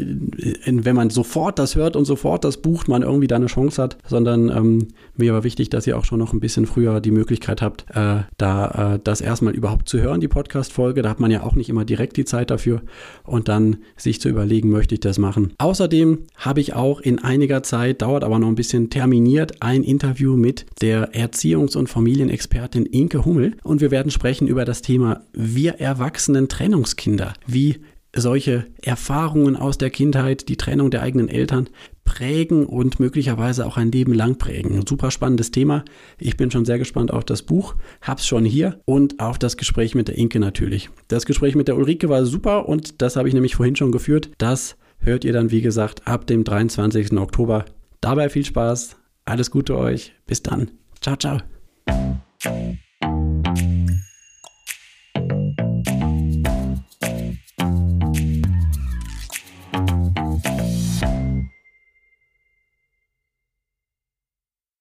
wenn 0.66 0.96
man 0.96 1.10
sofort 1.10 1.60
das 1.60 1.76
hört 1.76 1.94
und 1.94 2.06
sofort 2.06 2.42
das 2.42 2.56
bucht, 2.56 2.88
man 2.88 3.02
irgendwie 3.02 3.28
da 3.28 3.36
eine 3.36 3.46
Chance 3.46 3.80
hat, 3.80 3.96
sondern 4.04 4.48
ähm, 4.48 4.88
mir 5.16 5.32
war 5.34 5.44
wichtig, 5.44 5.70
dass 5.70 5.86
ihr 5.86 5.96
auch 5.96 6.04
schon 6.04 6.18
noch 6.18 6.32
ein 6.32 6.40
bisschen 6.40 6.66
früher 6.66 7.00
die 7.00 7.12
Möglichkeit 7.12 7.62
habt, 7.62 7.86
äh, 7.94 8.22
da 8.36 8.94
äh, 8.94 8.98
das 9.04 9.20
erstmal 9.20 9.54
überhaupt 9.54 9.88
zu 9.88 10.00
hören, 10.00 10.20
die 10.20 10.26
Podcast-Folge. 10.26 11.02
Da 11.02 11.10
hat 11.10 11.20
man 11.20 11.30
ja 11.30 11.44
auch 11.44 11.54
nicht 11.54 11.68
immer 11.68 11.84
direkt 11.84 12.16
die 12.16 12.24
Zeit 12.24 12.50
dafür 12.50 12.82
und 13.22 13.46
dann 13.46 13.76
sich 13.96 14.20
zu 14.20 14.28
überlegen, 14.28 14.70
möchte 14.70 14.96
ich 14.96 15.00
das 15.00 15.18
machen. 15.18 15.52
Außerdem 15.58 16.26
habe 16.48 16.62
ich 16.62 16.72
auch 16.72 17.00
in 17.00 17.18
einiger 17.18 17.62
Zeit, 17.62 18.00
dauert 18.00 18.24
aber 18.24 18.38
noch 18.38 18.48
ein 18.48 18.54
bisschen, 18.54 18.88
terminiert 18.88 19.62
ein 19.62 19.82
Interview 19.82 20.34
mit 20.34 20.64
der 20.80 21.12
Erziehungs- 21.12 21.76
und 21.76 21.88
Familienexpertin 21.88 22.87
Inke 22.87 23.26
Hummel 23.26 23.58
und 23.64 23.82
wir 23.82 23.90
werden 23.90 24.11
sprechen 24.11 24.48
über 24.48 24.64
das 24.64 24.80
Thema 24.80 25.20
Wir 25.34 25.74
Erwachsenen 25.74 26.48
Trennungskinder. 26.48 27.34
Wie 27.46 27.80
solche 28.16 28.66
Erfahrungen 28.80 29.56
aus 29.56 29.76
der 29.76 29.90
Kindheit, 29.90 30.48
die 30.48 30.56
Trennung 30.56 30.90
der 30.90 31.02
eigenen 31.02 31.28
Eltern 31.28 31.68
prägen 32.06 32.64
und 32.64 32.98
möglicherweise 32.98 33.66
auch 33.66 33.76
ein 33.76 33.92
Leben 33.92 34.14
lang 34.14 34.38
prägen. 34.38 34.74
Ein 34.74 34.87
super 34.87 35.11
spannendes 35.11 35.50
Thema. 35.50 35.84
Ich 36.18 36.38
bin 36.38 36.50
schon 36.50 36.64
sehr 36.64 36.78
gespannt 36.78 37.12
auf 37.12 37.24
das 37.24 37.42
Buch, 37.42 37.74
hab's 38.00 38.26
schon 38.26 38.46
hier 38.46 38.80
und 38.87 39.20
auf 39.20 39.38
das 39.38 39.58
Gespräch 39.58 39.94
mit 39.94 40.08
der 40.08 40.16
Inke 40.16 40.40
natürlich. 40.40 40.88
Das 41.08 41.26
Gespräch 41.26 41.54
mit 41.54 41.68
der 41.68 41.76
Ulrike 41.76 42.08
war 42.08 42.24
super 42.24 42.66
und 42.66 43.02
das 43.02 43.16
habe 43.16 43.28
ich 43.28 43.34
nämlich 43.34 43.56
vorhin 43.56 43.76
schon 43.76 43.92
geführt. 43.92 44.30
Das 44.38 44.78
hört 45.00 45.24
ihr 45.24 45.32
dann, 45.32 45.50
wie 45.50 45.61
gesagt, 45.61 46.06
ab 46.06 46.26
dem 46.26 46.44
23. 46.44 47.12
Oktober. 47.12 47.64
Dabei 48.00 48.28
viel 48.28 48.44
Spaß, 48.44 48.96
alles 49.24 49.50
Gute 49.50 49.76
euch, 49.76 50.12
bis 50.26 50.42
dann. 50.42 50.70
Ciao, 51.00 51.16
ciao. 51.16 51.38